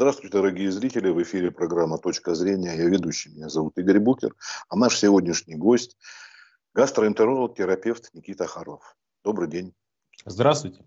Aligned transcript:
Здравствуйте, 0.00 0.36
дорогие 0.36 0.70
зрители. 0.70 1.10
В 1.10 1.20
эфире 1.24 1.50
программа 1.50 1.98
«Точка 1.98 2.36
зрения». 2.36 2.72
Я 2.76 2.84
ведущий. 2.84 3.30
Меня 3.30 3.48
зовут 3.48 3.76
Игорь 3.78 3.98
Букер. 3.98 4.32
А 4.68 4.76
наш 4.76 4.96
сегодняшний 4.96 5.56
гость– 5.56 5.96
гастроэнтеролог, 6.72 7.56
терапевт 7.56 8.10
Никита 8.12 8.46
Харлов. 8.46 8.96
Добрый 9.24 9.48
день. 9.48 9.74
Здравствуйте. 10.24 10.84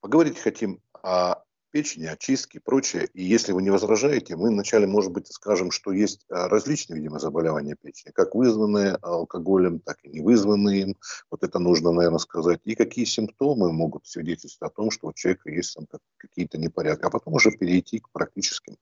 Поговорить 0.00 0.38
хотим 0.38 0.80
о 1.02 1.43
печени, 1.74 2.06
очистки 2.06 2.58
и 2.58 2.60
прочее. 2.60 3.08
И 3.14 3.24
если 3.24 3.50
вы 3.50 3.60
не 3.60 3.70
возражаете, 3.70 4.36
мы 4.36 4.50
вначале, 4.50 4.86
может 4.86 5.10
быть, 5.10 5.26
скажем, 5.26 5.72
что 5.72 5.90
есть 5.90 6.24
а, 6.30 6.48
различные, 6.48 6.98
видимо, 6.98 7.18
заболевания 7.18 7.74
печени, 7.74 8.12
как 8.12 8.36
вызванные 8.36 8.94
алкоголем, 9.02 9.80
так 9.80 9.96
и 10.04 10.08
не 10.08 10.20
вызванные 10.20 10.82
им. 10.82 10.96
Вот 11.32 11.42
это 11.42 11.58
нужно, 11.58 11.90
наверное, 11.90 12.20
сказать. 12.20 12.60
И 12.62 12.76
какие 12.76 13.04
симптомы 13.04 13.72
могут 13.72 14.06
свидетельствовать 14.06 14.72
о 14.72 14.76
том, 14.76 14.92
что 14.92 15.08
у 15.08 15.12
человека 15.12 15.50
есть 15.50 15.74
там 15.74 15.88
какие-то 16.16 16.58
непорядки. 16.58 17.06
А 17.06 17.10
потом 17.10 17.34
уже 17.34 17.50
перейти 17.50 17.98
к 17.98 18.08
практическим 18.10 18.76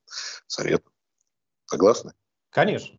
советам. 0.47 0.93
Согласны? 1.65 2.13
Конечно. 2.51 2.95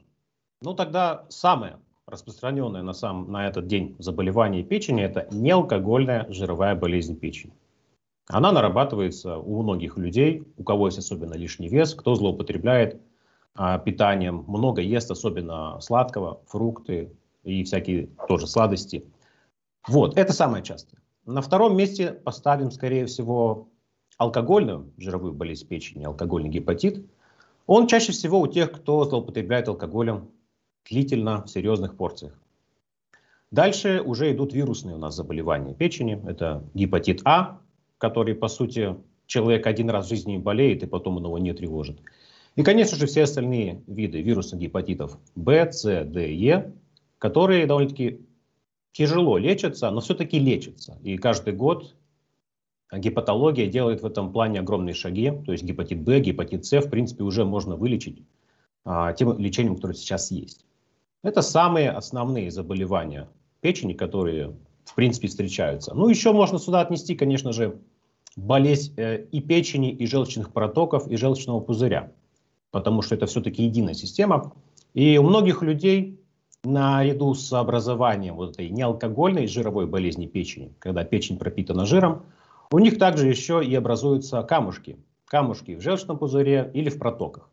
Ну, 0.61 0.73
тогда 0.73 1.27
самое 1.29 1.79
распространенное 2.07 2.81
на, 2.81 2.93
сам, 2.93 3.31
на 3.31 3.47
этот 3.47 3.67
день 3.67 3.95
заболевание 3.99 4.63
печени– 4.63 5.03
это 5.03 5.27
неалкогольная 5.29 6.25
жировая 6.31 6.73
болезнь 6.73 7.15
печени. 7.15 7.53
Она 8.27 8.51
нарабатывается 8.51 9.37
у 9.37 9.61
многих 9.61 9.97
людей, 9.97 10.43
у 10.57 10.63
кого 10.63 10.87
есть 10.87 10.97
особенно 10.97 11.33
лишний 11.33 11.67
вес, 11.67 11.93
кто 11.93 12.15
злоупотребляет 12.15 13.01
а, 13.55 13.77
питанием, 13.77 14.45
много 14.47 14.81
ест, 14.81 15.11
особенно 15.11 15.79
сладкого, 15.81 16.41
фрукты 16.47 17.11
и 17.43 17.63
всякие 17.63 18.07
тоже 18.27 18.47
сладости. 18.47 19.05
Вот, 19.87 20.17
это 20.17 20.31
самое 20.31 20.63
частое. 20.63 21.01
На 21.25 21.41
втором 21.41 21.75
месте 21.75 22.11
поставим, 22.11 22.71
скорее 22.71 23.05
всего, 23.05 23.67
алкогольную 24.17 24.91
жировую 24.97 25.33
болезнь 25.33 25.67
печени, 25.67 26.05
алкогольный 26.05 26.49
гепатит. 26.49 27.05
Он 27.65 27.87
чаще 27.87 28.11
всего 28.11 28.39
у 28.39 28.47
тех, 28.47 28.71
кто 28.71 29.03
злоупотребляет 29.03 29.67
алкоголем 29.67 30.29
длительно 30.89 31.43
в 31.43 31.49
серьезных 31.49 31.95
порциях. 31.95 32.33
Дальше 33.51 34.01
уже 34.01 34.31
идут 34.31 34.53
вирусные 34.53 34.95
у 34.95 34.99
нас 34.99 35.15
заболевания 35.15 35.73
печени. 35.73 36.21
Это 36.27 36.63
гепатит 36.73 37.21
А, 37.23 37.59
который, 38.03 38.35
по 38.35 38.49
сути, 38.49 38.97
человек 39.27 39.65
один 39.65 39.89
раз 39.89 40.07
в 40.07 40.09
жизни 40.09 40.37
болеет 40.37 40.83
и 40.83 40.87
потом 40.87 41.15
он 41.15 41.23
его 41.23 41.37
не 41.37 41.53
тревожит. 41.53 42.01
И, 42.57 42.61
конечно 42.61 42.97
же, 42.97 43.07
все 43.07 43.23
остальные 43.23 43.81
виды 43.87 44.21
вирусных 44.21 44.59
гепатитов 44.59 45.17
В, 45.35 45.49
С, 45.71 45.83
Д, 46.03 46.33
Е, 46.33 46.73
которые 47.17 47.65
довольно-таки 47.65 48.19
тяжело 48.91 49.37
лечатся, 49.37 49.89
но 49.89 50.01
все-таки 50.01 50.37
лечатся. 50.37 50.99
И 51.01 51.15
каждый 51.17 51.53
год 51.53 51.95
гепатология 52.91 53.67
делает 53.67 54.01
в 54.01 54.05
этом 54.05 54.33
плане 54.33 54.59
огромные 54.59 54.95
шаги. 54.95 55.31
То 55.45 55.53
есть 55.53 55.63
гепатит 55.63 56.01
Б, 56.01 56.19
гепатит 56.19 56.65
С, 56.65 56.81
в 56.81 56.89
принципе, 56.89 57.23
уже 57.23 57.45
можно 57.45 57.77
вылечить 57.77 58.21
а, 58.83 59.13
тем 59.13 59.39
лечением, 59.39 59.75
которое 59.75 59.93
сейчас 59.93 60.29
есть. 60.29 60.65
Это 61.23 61.41
самые 61.41 61.89
основные 61.89 62.51
заболевания 62.51 63.29
печени, 63.61 63.93
которые, 63.93 64.57
в 64.83 64.93
принципе, 64.93 65.29
встречаются. 65.29 65.93
Ну, 65.95 66.09
еще 66.09 66.33
можно 66.33 66.59
сюда 66.59 66.81
отнести, 66.81 67.15
конечно 67.15 67.53
же, 67.53 67.79
болезнь 68.35 68.93
э, 68.97 69.25
и 69.31 69.41
печени, 69.41 69.91
и 69.91 70.05
желчных 70.05 70.51
протоков, 70.51 71.07
и 71.07 71.15
желчного 71.17 71.59
пузыря, 71.59 72.11
потому 72.71 73.01
что 73.01 73.15
это 73.15 73.25
все-таки 73.25 73.63
единая 73.63 73.93
система. 73.93 74.53
И 74.93 75.17
у 75.17 75.23
многих 75.23 75.61
людей 75.61 76.19
наряду 76.63 77.33
с 77.33 77.51
образованием 77.53 78.35
вот 78.35 78.51
этой 78.51 78.69
неалкогольной 78.69 79.47
жировой 79.47 79.85
болезни 79.85 80.27
печени, 80.27 80.73
когда 80.79 81.03
печень 81.03 81.37
пропитана 81.37 81.85
жиром, 81.85 82.23
у 82.71 82.79
них 82.79 82.97
также 82.97 83.27
еще 83.27 83.63
и 83.63 83.73
образуются 83.75 84.41
камушки. 84.43 84.97
Камушки 85.25 85.75
в 85.75 85.81
желчном 85.81 86.17
пузыре 86.17 86.69
или 86.73 86.89
в 86.89 86.99
протоках. 86.99 87.49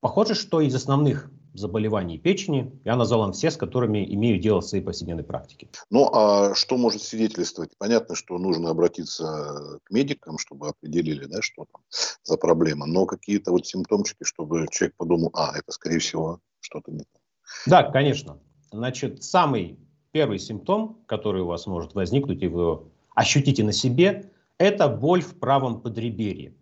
Похоже, 0.00 0.34
что 0.34 0.60
из 0.60 0.74
основных 0.74 1.30
заболеваний 1.58 2.18
печени. 2.18 2.80
Я 2.84 2.96
назвал 2.96 3.20
вам 3.20 3.32
все, 3.32 3.50
с 3.50 3.56
которыми 3.56 4.04
имею 4.14 4.38
дело 4.38 4.60
в 4.60 4.66
своей 4.66 4.84
повседневной 4.84 5.24
практике. 5.24 5.68
Ну, 5.90 6.10
а 6.12 6.54
что 6.54 6.76
может 6.76 7.02
свидетельствовать? 7.02 7.72
Понятно, 7.78 8.14
что 8.14 8.38
нужно 8.38 8.70
обратиться 8.70 9.80
к 9.84 9.90
медикам, 9.90 10.38
чтобы 10.38 10.68
определили, 10.68 11.26
да, 11.26 11.42
что 11.42 11.66
там 11.72 11.82
за 12.22 12.36
проблема. 12.36 12.86
Но 12.86 13.06
какие-то 13.06 13.52
вот 13.52 13.66
симптомчики, 13.66 14.24
чтобы 14.24 14.66
человек 14.70 14.94
подумал, 14.96 15.30
а, 15.34 15.52
это, 15.56 15.72
скорее 15.72 15.98
всего, 15.98 16.40
что-то 16.60 16.92
не 16.92 17.00
так. 17.00 17.22
Да, 17.66 17.82
конечно. 17.90 18.38
Значит, 18.72 19.22
самый 19.22 19.78
первый 20.12 20.38
симптом, 20.38 21.02
который 21.06 21.42
у 21.42 21.46
вас 21.46 21.66
может 21.66 21.94
возникнуть, 21.94 22.42
и 22.42 22.48
вы 22.48 22.60
его 22.60 22.92
ощутите 23.14 23.64
на 23.64 23.72
себе, 23.72 24.30
это 24.58 24.88
боль 24.88 25.22
в 25.22 25.38
правом 25.38 25.80
подреберье. 25.80 26.54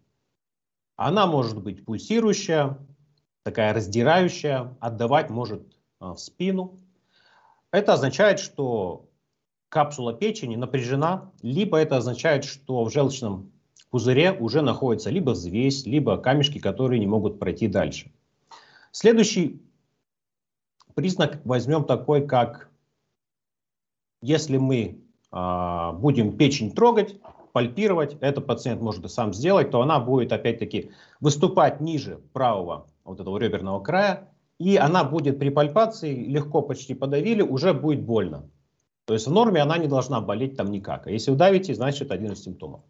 Она 0.97 1.27
может 1.27 1.63
быть 1.63 1.85
пульсирующая, 1.85 2.79
такая 3.45 3.75
раздирающая, 3.75 4.75
отдавать 4.81 5.31
может 5.31 5.63
а, 6.01 6.15
в 6.15 6.19
спину. 6.19 6.77
Это 7.71 7.93
означает, 7.93 8.41
что 8.41 9.07
капсула 9.69 10.15
печени 10.15 10.57
напряжена, 10.57 11.31
либо 11.43 11.77
это 11.77 11.99
означает, 11.99 12.45
что 12.45 12.85
в 12.85 12.91
желчном 12.91 13.53
пузыре 13.91 14.33
уже 14.33 14.63
находится 14.63 15.11
либо 15.11 15.31
взвесь, 15.31 15.85
либо 15.85 16.17
камешки, 16.17 16.59
которые 16.59 16.99
не 16.99 17.07
могут 17.07 17.39
пройти 17.39 17.69
дальше. 17.69 18.11
Следующий 18.93 19.61
признак 20.95 21.41
возьмем 21.45 21.85
такой, 21.85 22.27
как 22.27 22.71
если 24.23 24.57
мы 24.57 25.03
э, 25.33 25.93
будем 25.95 26.37
печень 26.39 26.73
трогать, 26.73 27.21
пальпировать, 27.53 28.17
это 28.21 28.41
пациент 28.41 28.81
может 28.81 29.05
и 29.05 29.09
сам 29.09 29.35
сделать, 29.35 29.71
то 29.71 29.83
она 29.83 30.01
будет 30.01 30.33
опять-таки 30.33 30.93
выступать 31.21 31.81
ниже 31.81 32.21
правого 32.33 32.87
вот 33.05 33.21
этого 33.21 33.39
реберного 33.39 33.81
края, 33.81 34.29
и 34.59 34.77
она 34.77 35.05
будет 35.05 35.39
при 35.39 35.51
пальпации, 35.51 36.27
легко 36.27 36.63
почти 36.63 36.95
подавили, 36.95 37.43
уже 37.43 37.75
будет 37.75 38.03
больно. 38.03 38.49
То 39.05 39.15
есть 39.15 39.27
в 39.27 39.31
норме 39.31 39.61
она 39.61 39.77
не 39.79 39.87
должна 39.87 40.21
болеть 40.21 40.57
там 40.57 40.71
никак. 40.71 41.07
А 41.07 41.11
если 41.11 41.31
удавите, 41.31 41.75
значит 41.75 42.11
один 42.11 42.33
из 42.33 42.43
симптомов. 42.43 42.83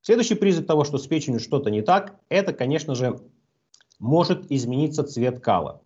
Следующий 0.00 0.34
признак 0.34 0.66
того, 0.66 0.84
что 0.84 0.98
с 0.98 1.06
печенью 1.06 1.40
что-то 1.40 1.70
не 1.70 1.82
так, 1.82 2.16
это, 2.28 2.52
конечно 2.52 2.94
же, 2.94 3.20
может 3.98 4.50
измениться 4.50 5.04
цвет 5.04 5.40
кала. 5.40 5.82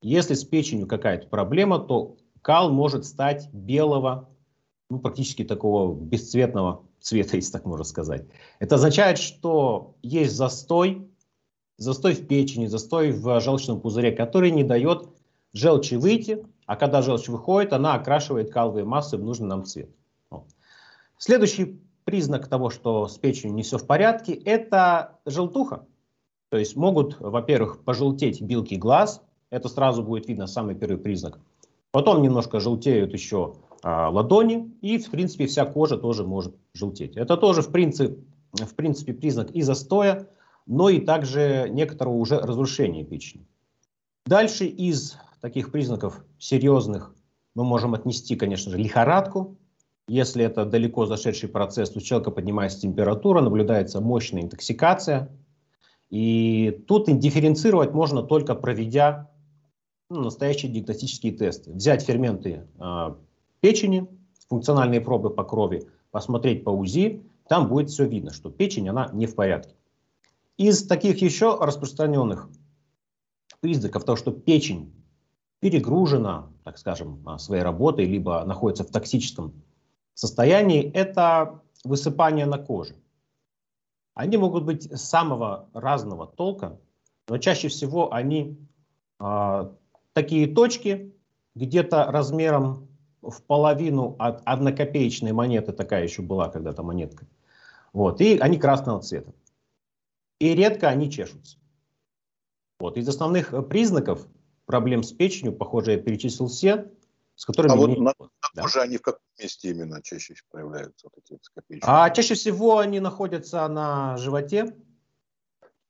Если 0.00 0.34
с 0.34 0.44
печенью 0.44 0.86
какая-то 0.86 1.26
проблема, 1.26 1.78
то 1.78 2.16
кал 2.40 2.70
может 2.70 3.04
стать 3.04 3.52
белого, 3.52 4.30
ну, 4.88 4.98
практически 4.98 5.44
такого 5.44 5.94
бесцветного 5.94 6.84
цвета, 7.00 7.36
если 7.36 7.52
так 7.52 7.66
можно 7.66 7.84
сказать. 7.84 8.26
Это 8.60 8.76
означает, 8.76 9.18
что 9.18 9.96
есть 10.02 10.34
застой, 10.34 11.10
застой 11.80 12.14
в 12.14 12.26
печени, 12.26 12.66
застой 12.66 13.10
в 13.10 13.40
желчном 13.40 13.80
пузыре, 13.80 14.12
который 14.12 14.50
не 14.50 14.62
дает 14.62 15.08
желчи 15.52 15.94
выйти, 15.94 16.44
а 16.66 16.76
когда 16.76 17.02
желчь 17.02 17.28
выходит, 17.28 17.72
она 17.72 17.94
окрашивает 17.94 18.52
каловые 18.52 18.84
массы 18.84 19.16
в 19.16 19.24
нужный 19.24 19.48
нам 19.48 19.64
цвет. 19.64 19.90
Следующий 21.16 21.80
признак 22.04 22.48
того, 22.48 22.70
что 22.70 23.08
с 23.08 23.16
печенью 23.18 23.54
не 23.54 23.62
все 23.62 23.78
в 23.78 23.86
порядке, 23.86 24.34
это 24.34 25.18
желтуха. 25.24 25.86
То 26.50 26.58
есть 26.58 26.76
могут, 26.76 27.18
во-первых, 27.18 27.82
пожелтеть 27.82 28.42
белки 28.42 28.76
глаз, 28.76 29.22
это 29.48 29.68
сразу 29.68 30.02
будет 30.02 30.28
видно 30.28 30.46
самый 30.46 30.74
первый 30.74 30.98
признак. 30.98 31.38
Потом 31.92 32.22
немножко 32.22 32.60
желтеют 32.60 33.12
еще 33.14 33.54
а, 33.82 34.10
ладони, 34.10 34.70
и, 34.82 34.98
в 34.98 35.10
принципе, 35.10 35.46
вся 35.46 35.64
кожа 35.64 35.96
тоже 35.96 36.24
может 36.24 36.54
желтеть. 36.74 37.16
Это 37.16 37.36
тоже, 37.36 37.62
в 37.62 37.72
принципе, 37.72 38.18
в 38.52 38.74
принципе 38.74 39.12
признак 39.14 39.50
и 39.52 39.62
застоя, 39.62 40.28
но 40.66 40.88
и 40.88 41.00
также 41.00 41.68
некоторого 41.70 42.14
уже 42.14 42.38
разрушения 42.38 43.04
печени. 43.04 43.46
Дальше 44.26 44.66
из 44.66 45.16
таких 45.40 45.72
признаков 45.72 46.24
серьезных 46.38 47.14
мы 47.54 47.64
можем 47.64 47.94
отнести, 47.94 48.36
конечно 48.36 48.70
же, 48.70 48.78
лихорадку. 48.78 49.56
Если 50.06 50.44
это 50.44 50.64
далеко 50.64 51.06
зашедший 51.06 51.48
процесс, 51.48 51.94
у 51.96 52.00
человека 52.00 52.30
поднимается 52.30 52.80
температура, 52.80 53.40
наблюдается 53.40 54.00
мощная 54.00 54.42
интоксикация. 54.42 55.30
И 56.10 56.82
тут 56.88 57.06
дифференцировать 57.06 57.92
можно 57.92 58.22
только 58.22 58.54
проведя 58.54 59.30
ну, 60.08 60.22
настоящие 60.22 60.72
диагностические 60.72 61.32
тесты. 61.32 61.72
Взять 61.72 62.02
ферменты 62.02 62.66
э, 62.78 63.14
печени, 63.60 64.08
функциональные 64.48 65.00
пробы 65.00 65.30
по 65.30 65.44
крови, 65.44 65.86
посмотреть 66.10 66.64
по 66.64 66.70
УЗИ, 66.70 67.22
там 67.48 67.68
будет 67.68 67.90
все 67.90 68.06
видно, 68.06 68.32
что 68.32 68.50
печень, 68.50 68.88
она 68.88 69.10
не 69.12 69.26
в 69.26 69.34
порядке. 69.36 69.74
Из 70.60 70.86
таких 70.86 71.22
еще 71.22 71.56
распространенных 71.58 72.50
признаков 73.60 74.04
того, 74.04 74.16
что 74.16 74.30
печень 74.30 74.92
перегружена, 75.60 76.52
так 76.64 76.76
скажем, 76.76 77.26
а, 77.26 77.38
своей 77.38 77.62
работой, 77.62 78.04
либо 78.04 78.44
находится 78.44 78.84
в 78.84 78.90
токсическом 78.90 79.54
состоянии, 80.12 80.82
это 80.92 81.62
высыпание 81.82 82.44
на 82.44 82.58
коже. 82.58 82.94
Они 84.12 84.36
могут 84.36 84.64
быть 84.64 84.82
самого 85.00 85.70
разного 85.72 86.26
толка, 86.26 86.78
но 87.26 87.38
чаще 87.38 87.68
всего 87.68 88.12
они 88.12 88.58
э, 89.18 89.70
такие 90.12 90.46
точки, 90.46 91.14
где-то 91.54 92.04
размером 92.10 92.86
в 93.22 93.42
половину 93.44 94.14
от 94.18 94.42
однокопеечной 94.44 95.32
монеты, 95.32 95.72
такая 95.72 96.02
еще 96.02 96.20
была 96.20 96.50
когда-то 96.50 96.82
монетка. 96.82 97.26
Вот, 97.94 98.20
и 98.20 98.36
они 98.36 98.58
красного 98.58 99.00
цвета. 99.00 99.32
И 100.40 100.54
редко 100.54 100.88
они 100.88 101.10
чешутся. 101.10 101.58
Вот. 102.80 102.96
Из 102.96 103.06
основных 103.08 103.52
э, 103.52 103.62
признаков 103.62 104.26
проблем 104.64 105.02
с 105.02 105.12
печенью, 105.12 105.52
похоже, 105.52 105.92
я 105.92 105.98
перечислил 105.98 106.48
все, 106.48 106.90
с 107.36 107.44
которыми... 107.44 107.72
А 107.72 107.76
вот 107.76 107.98
на, 107.98 108.14
да. 108.54 108.62
коже 108.62 108.80
они 108.80 108.96
в 108.96 109.02
каком 109.02 109.20
месте 109.38 109.70
именно 109.70 110.02
чаще 110.02 110.34
проявляются, 110.50 111.08
вот 111.08 111.22
эти 111.22 111.38
скопичные? 111.42 111.82
А 111.86 112.10
чаще 112.10 112.34
всего 112.34 112.78
они 112.78 113.00
находятся 113.00 113.68
на 113.68 114.16
животе, 114.16 114.74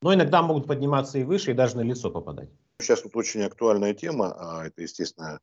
но 0.02 0.12
иногда 0.12 0.42
могут 0.42 0.66
подниматься 0.66 1.18
и 1.18 1.24
выше, 1.24 1.52
и 1.52 1.54
даже 1.54 1.76
на 1.76 1.82
лицо 1.82 2.10
попадать. 2.10 2.50
Сейчас 2.80 3.04
вот 3.04 3.14
очень 3.14 3.42
актуальная 3.42 3.94
тема, 3.94 4.34
а 4.36 4.66
это, 4.66 4.82
естественно, 4.82 5.40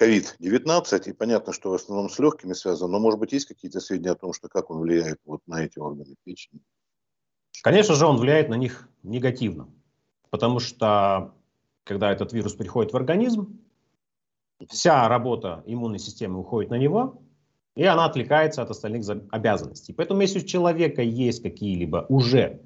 COVID-19, 0.00 1.10
и 1.10 1.12
понятно, 1.12 1.52
что 1.52 1.70
в 1.70 1.74
основном 1.74 2.08
с 2.08 2.18
легкими 2.18 2.54
связано, 2.54 2.92
но, 2.92 2.98
может 2.98 3.20
быть, 3.20 3.32
есть 3.32 3.46
какие-то 3.46 3.80
сведения 3.80 4.12
о 4.12 4.16
том, 4.16 4.32
что 4.32 4.48
как 4.48 4.70
он 4.70 4.78
влияет 4.80 5.18
вот 5.26 5.40
на 5.46 5.64
эти 5.64 5.78
органы 5.78 6.14
печени? 6.24 6.62
Конечно 7.62 7.94
же, 7.94 8.06
он 8.06 8.16
влияет 8.16 8.48
на 8.48 8.54
них 8.54 8.88
негативно, 9.02 9.68
потому 10.30 10.58
что, 10.58 11.34
когда 11.84 12.10
этот 12.10 12.32
вирус 12.32 12.54
приходит 12.54 12.92
в 12.92 12.96
организм, 12.96 13.60
вся 14.68 15.08
работа 15.08 15.62
иммунной 15.66 15.98
системы 15.98 16.40
уходит 16.40 16.70
на 16.70 16.78
него, 16.78 17.22
и 17.74 17.84
она 17.84 18.04
отвлекается 18.04 18.62
от 18.62 18.70
остальных 18.70 19.04
обязанностей. 19.30 19.92
Поэтому, 19.92 20.20
если 20.22 20.40
у 20.40 20.44
человека 20.46 21.02
есть 21.02 21.42
какие-либо 21.42 22.06
уже 22.08 22.60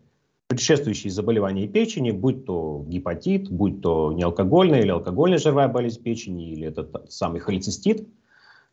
предшествующие 0.49 1.11
заболевания 1.11 1.67
печени, 1.67 2.13
будь 2.13 2.45
то 2.45 2.85
гепатит, 2.87 3.51
будь 3.51 3.81
то 3.83 4.13
неалкогольная 4.13 4.81
или 4.81 4.91
алкогольная 4.91 5.39
жировая 5.39 5.69
болезнь 5.69 6.03
печени, 6.03 6.53
или 6.53 6.69
этот 6.69 7.13
самый 7.13 7.41
холецистит, 7.41 8.07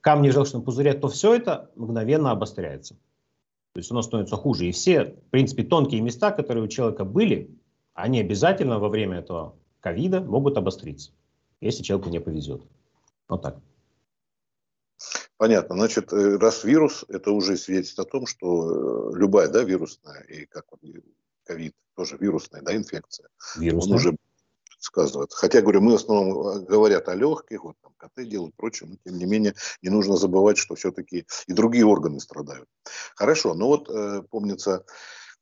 камни 0.02 0.30
желчного 0.30 0.64
пузыря, 0.64 0.94
то 0.94 1.08
все 1.08 1.34
это 1.34 1.72
мгновенно 1.76 2.32
обостряется. 2.32 2.96
То 3.74 3.80
есть 3.80 3.90
оно 3.90 4.04
становится 4.04 4.36
хуже. 4.36 4.68
И 4.68 4.72
все, 4.72 5.06
в 5.06 5.30
принципе, 5.32 5.64
тонкие 5.64 6.02
места, 6.02 6.32
которые 6.32 6.64
у 6.64 6.68
человека 6.68 7.06
были, 7.06 7.50
они 7.94 8.20
обязательно 8.20 8.80
во 8.80 8.90
время 8.90 9.20
этого 9.20 9.56
ковида 9.80 10.22
могут 10.22 10.58
обостриться, 10.58 11.12
если 11.60 11.84
человеку 11.84 12.10
не 12.10 12.20
повезет. 12.20 12.62
Вот 13.28 13.42
так. 13.42 13.58
Понятно. 15.38 15.76
Значит, 15.76 16.14
э, 16.14 16.38
раз 16.38 16.64
вирус, 16.64 17.04
это 17.08 17.32
уже 17.32 17.58
свидетельствует 17.58 18.08
о 18.08 18.12
том, 18.12 18.28
что 18.28 19.12
э, 19.12 19.18
любая 19.18 19.50
да, 19.50 19.64
вирусная, 19.64 20.22
и 20.22 20.46
как 20.46 20.66
ковид, 21.44 21.76
тоже 21.96 22.18
вирусная 22.18 22.62
да, 22.62 22.76
инфекция, 22.76 23.28
вирусная. 23.58 23.92
он 23.92 23.96
уже 23.96 24.18
сказывается. 24.84 25.38
Хотя, 25.38 25.62
говорю, 25.62 25.82
мы 25.82 25.94
в 25.94 25.96
основном 25.96 26.48
э, 26.48 26.60
говорят 26.62 27.08
о 27.08 27.16
легких, 27.16 27.64
вот 27.64 27.76
там 27.82 27.94
КТ 27.98 28.28
делают, 28.28 28.56
прочее, 28.56 28.90
но 28.90 28.98
тем 29.04 29.18
не 29.18 29.26
менее 29.26 29.56
не 29.82 29.90
нужно 29.90 30.18
забывать, 30.18 30.58
что 30.58 30.76
все-таки 30.76 31.26
и 31.48 31.54
другие 31.54 31.86
органы 31.86 32.20
страдают. 32.20 32.68
Хорошо, 33.16 33.54
ну 33.54 33.68
вот 33.68 33.90
э, 33.90 34.24
помнится, 34.30 34.86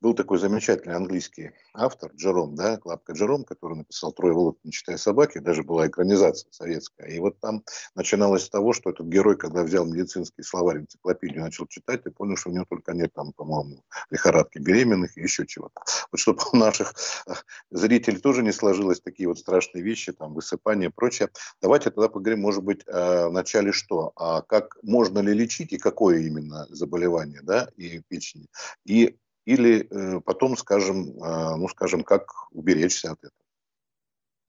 был 0.01 0.15
такой 0.15 0.39
замечательный 0.39 0.95
английский 0.95 1.51
автор, 1.73 2.11
Джером, 2.15 2.55
да, 2.55 2.77
Клапка 2.77 3.13
Джером, 3.13 3.43
который 3.43 3.77
написал 3.77 4.11
«Трое 4.11 4.33
волок, 4.33 4.57
не 4.63 4.71
читая 4.71 4.97
собаки», 4.97 5.37
даже 5.37 5.63
была 5.63 5.87
экранизация 5.87 6.51
советская. 6.51 7.07
И 7.07 7.19
вот 7.19 7.39
там 7.39 7.63
начиналось 7.95 8.45
с 8.45 8.49
того, 8.49 8.73
что 8.73 8.89
этот 8.89 9.07
герой, 9.07 9.37
когда 9.37 9.63
взял 9.63 9.85
медицинский 9.85 10.41
словарь, 10.41 10.79
энциклопедию, 10.79 11.43
начал 11.43 11.67
читать, 11.67 12.01
и 12.05 12.09
понял, 12.09 12.35
что 12.35 12.49
у 12.49 12.53
него 12.53 12.65
только 12.67 12.93
нет 12.93 13.13
там, 13.13 13.31
по-моему, 13.33 13.83
лихорадки 14.09 14.57
беременных 14.57 15.15
и 15.17 15.21
еще 15.21 15.45
чего-то. 15.45 15.81
Вот 16.11 16.19
чтобы 16.19 16.41
у 16.51 16.57
наших 16.57 16.95
э, 17.27 17.33
зрителей 17.69 18.19
тоже 18.19 18.41
не 18.41 18.51
сложилось 18.51 19.01
такие 19.01 19.29
вот 19.29 19.37
страшные 19.37 19.83
вещи, 19.83 20.13
там, 20.13 20.33
высыпание 20.33 20.89
и 20.89 20.91
прочее. 20.91 21.29
Давайте 21.61 21.91
тогда 21.91 22.09
поговорим, 22.09 22.41
может 22.41 22.63
быть, 22.63 22.81
э, 22.87 23.27
вначале 23.27 23.71
что? 23.71 24.13
А 24.15 24.41
как 24.41 24.77
можно 24.81 25.19
ли 25.19 25.33
лечить 25.33 25.73
и 25.73 25.77
какое 25.77 26.21
именно 26.21 26.65
заболевание, 26.69 27.41
да, 27.43 27.69
и 27.77 28.01
печени? 28.07 28.47
И 28.83 29.17
или 29.45 29.87
э, 29.89 30.21
потом, 30.21 30.55
скажем, 30.57 31.09
э, 31.21 31.55
ну, 31.55 31.67
скажем, 31.67 32.03
как 32.03 32.31
уберечься 32.51 33.11
от 33.11 33.19
этого. 33.19 33.33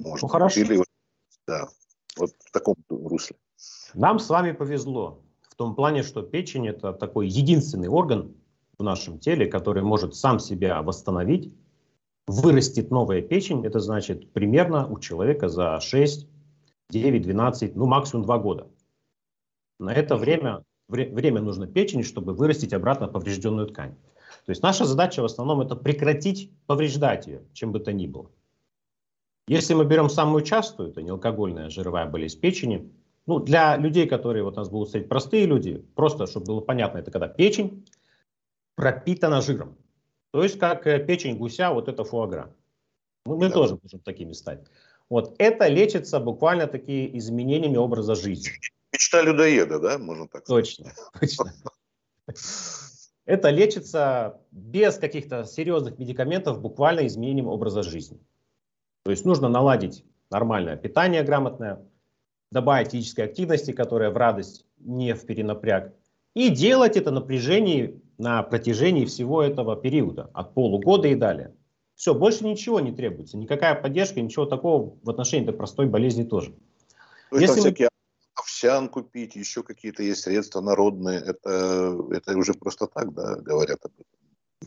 Можно. 0.01 0.27
Ну, 0.27 0.29
хорошо. 0.29 0.61
Или, 0.61 0.83
да, 1.47 1.69
вот 2.17 2.31
в 2.39 2.51
таком 2.51 2.77
русле. 2.89 3.37
Нам 3.95 4.19
с 4.19 4.29
вами 4.29 4.53
повезло 4.53 5.23
в 5.43 5.55
том 5.55 5.75
плане, 5.75 6.03
что 6.03 6.23
печень 6.23 6.69
это 6.69 6.93
такой 6.93 7.29
единственный 7.29 7.89
орган 7.89 8.35
в 8.79 8.83
нашем 8.83 9.19
теле, 9.19 9.47
который 9.47 9.83
может 9.83 10.15
сам 10.15 10.39
себя 10.39 10.83
восстановить. 10.83 11.55
Вырастет 12.27 12.91
новая 12.91 13.21
печень, 13.21 13.67
это 13.67 13.81
значит 13.81 14.33
примерно 14.33 14.87
у 14.87 14.99
человека 14.99 15.49
за 15.49 15.81
6, 15.81 16.29
9, 16.91 17.23
12, 17.23 17.75
ну 17.75 17.87
максимум 17.87 18.25
2 18.25 18.39
года. 18.39 18.71
На 19.79 19.93
это 19.93 20.17
время, 20.17 20.63
время 20.89 21.41
нужно 21.41 21.67
печени, 21.67 22.03
чтобы 22.03 22.33
вырастить 22.33 22.73
обратно 22.73 23.09
поврежденную 23.09 23.67
ткань. 23.67 23.97
То 24.45 24.51
есть 24.51 24.63
наша 24.63 24.85
задача 24.85 25.23
в 25.23 25.25
основном 25.25 25.61
это 25.61 25.77
прекратить 25.77 26.51
повреждать 26.67 27.27
ее, 27.27 27.43
чем 27.53 27.73
бы 27.73 27.79
то 27.81 27.93
ни 27.93 28.07
было. 28.07 28.31
Если 29.49 29.75
мы 29.75 29.85
берем 29.85 30.09
самую 30.09 30.43
частую, 30.45 30.91
это 30.91 31.03
неалкогольная 31.03 31.69
жировая 31.69 32.07
болезнь 32.07 32.41
печени, 32.41 32.93
ну, 33.27 33.39
для 33.39 33.77
людей, 33.77 34.09
которые 34.09 34.43
вот 34.43 34.55
у 34.55 34.57
нас 34.57 34.69
будут 34.69 34.89
стоять 34.89 35.09
простые 35.09 35.47
люди, 35.47 35.85
просто 35.95 36.27
чтобы 36.27 36.47
было 36.47 36.61
понятно, 36.61 36.99
это 36.99 37.11
когда 37.11 37.29
печень 37.29 37.87
пропитана 38.75 39.41
жиром. 39.41 39.77
То 40.33 40.43
есть 40.43 40.59
как 40.59 40.87
э, 40.87 40.99
печень 40.99 41.37
гуся, 41.37 41.73
вот 41.73 41.89
это 41.89 42.05
фуагра. 42.05 42.55
Мы, 43.25 43.37
мы 43.37 43.49
да. 43.49 43.55
тоже 43.55 43.79
можем 43.81 44.01
такими 44.01 44.33
стать. 44.33 44.65
Вот 45.09 45.35
это 45.39 45.69
лечится 45.69 46.19
буквально 46.19 46.67
такие 46.67 47.17
изменениями 47.19 47.77
образа 47.77 48.15
жизни. 48.15 48.51
Мечта 48.93 49.23
людоеда, 49.23 49.79
да, 49.79 49.99
можно 49.99 50.27
так 50.27 50.45
сказать? 50.45 50.65
Точно, 50.65 50.93
точно. 51.21 51.53
Это 53.25 53.51
лечится 53.51 54.41
без 54.51 54.97
каких-то 54.97 55.45
серьезных 55.45 55.99
медикаментов, 55.99 56.61
буквально 56.61 57.07
изменением 57.07 57.47
образа 57.47 57.83
жизни. 57.83 58.19
То 59.05 59.11
есть 59.11 59.25
нужно 59.25 59.49
наладить 59.49 60.05
нормальное 60.31 60.77
питание 60.77 61.23
грамотное, 61.23 61.85
добавить 62.51 62.91
физической 62.91 63.27
активности, 63.27 63.73
которая 63.73 64.11
в 64.11 64.17
радость, 64.17 64.67
не 64.79 65.15
в 65.15 65.25
перенапряг, 65.25 65.93
и 66.35 66.49
делать 66.49 66.97
это 66.97 67.11
напряжение 67.11 68.01
на 68.19 68.43
протяжении 68.43 69.05
всего 69.05 69.43
этого 69.43 69.77
периода, 69.77 70.31
от 70.33 70.55
полугода 70.55 71.09
и 71.09 71.15
далее. 71.15 71.55
Все, 71.95 72.15
больше 72.15 72.45
ничего 72.45 72.81
не 72.81 72.93
требуется, 72.93 73.37
никакая 73.37 73.75
поддержка, 73.75 74.21
ничего 74.21 74.47
такого 74.47 74.97
в 75.03 75.11
отношении 75.11 75.47
этой 75.47 75.57
простой 75.57 75.87
болезни 75.87 76.25
тоже. 76.25 76.53
То 77.31 77.39
есть 77.39 77.49
Если 77.49 77.61
всякие 77.61 77.89
овсянку 78.35 79.03
пить, 79.03 79.37
еще 79.37 79.63
какие-то 79.63 80.03
есть 80.03 80.23
средства 80.23 80.61
народные, 80.61 81.21
это, 81.21 81.99
это 82.11 82.37
уже 82.37 82.55
просто 82.55 82.87
так, 82.87 83.13
да, 83.15 83.37
говорят 83.37 83.79
об 83.85 83.93
этом. 83.93 84.07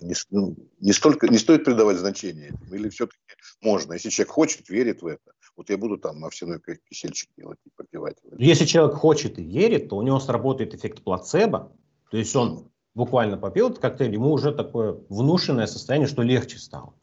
Не, 0.01 0.13
ну, 0.29 0.55
не, 0.79 0.91
столько, 0.91 1.27
не 1.29 1.37
стоит 1.37 1.63
придавать 1.63 1.97
значения 1.97 2.47
этому, 2.49 2.75
или 2.75 2.89
все-таки 2.89 3.19
можно, 3.61 3.93
если 3.93 4.09
человек 4.09 4.33
хочет, 4.33 4.69
верит 4.69 5.01
в 5.01 5.07
это. 5.07 5.31
Вот 5.55 5.69
я 5.69 5.77
буду 5.77 5.97
там 5.97 6.25
овсяной 6.25 6.59
кисельчик 6.89 7.29
делать 7.37 7.59
и 7.65 7.69
попивать. 7.75 8.17
Если 8.37 8.65
человек 8.65 8.97
хочет 8.97 9.39
и 9.39 9.43
верит, 9.43 9.89
то 9.89 9.95
у 9.95 10.01
него 10.01 10.19
сработает 10.19 10.73
эффект 10.73 11.01
плацебо, 11.03 11.71
то 12.11 12.17
есть 12.17 12.35
он 12.35 12.69
буквально 12.93 13.37
попил 13.37 13.69
этот 13.69 13.79
коктейль, 13.79 14.13
ему 14.13 14.31
уже 14.31 14.53
такое 14.53 14.99
внушенное 15.09 15.67
состояние, 15.67 16.09
что 16.09 16.23
легче 16.23 16.57
стало. 16.57 16.93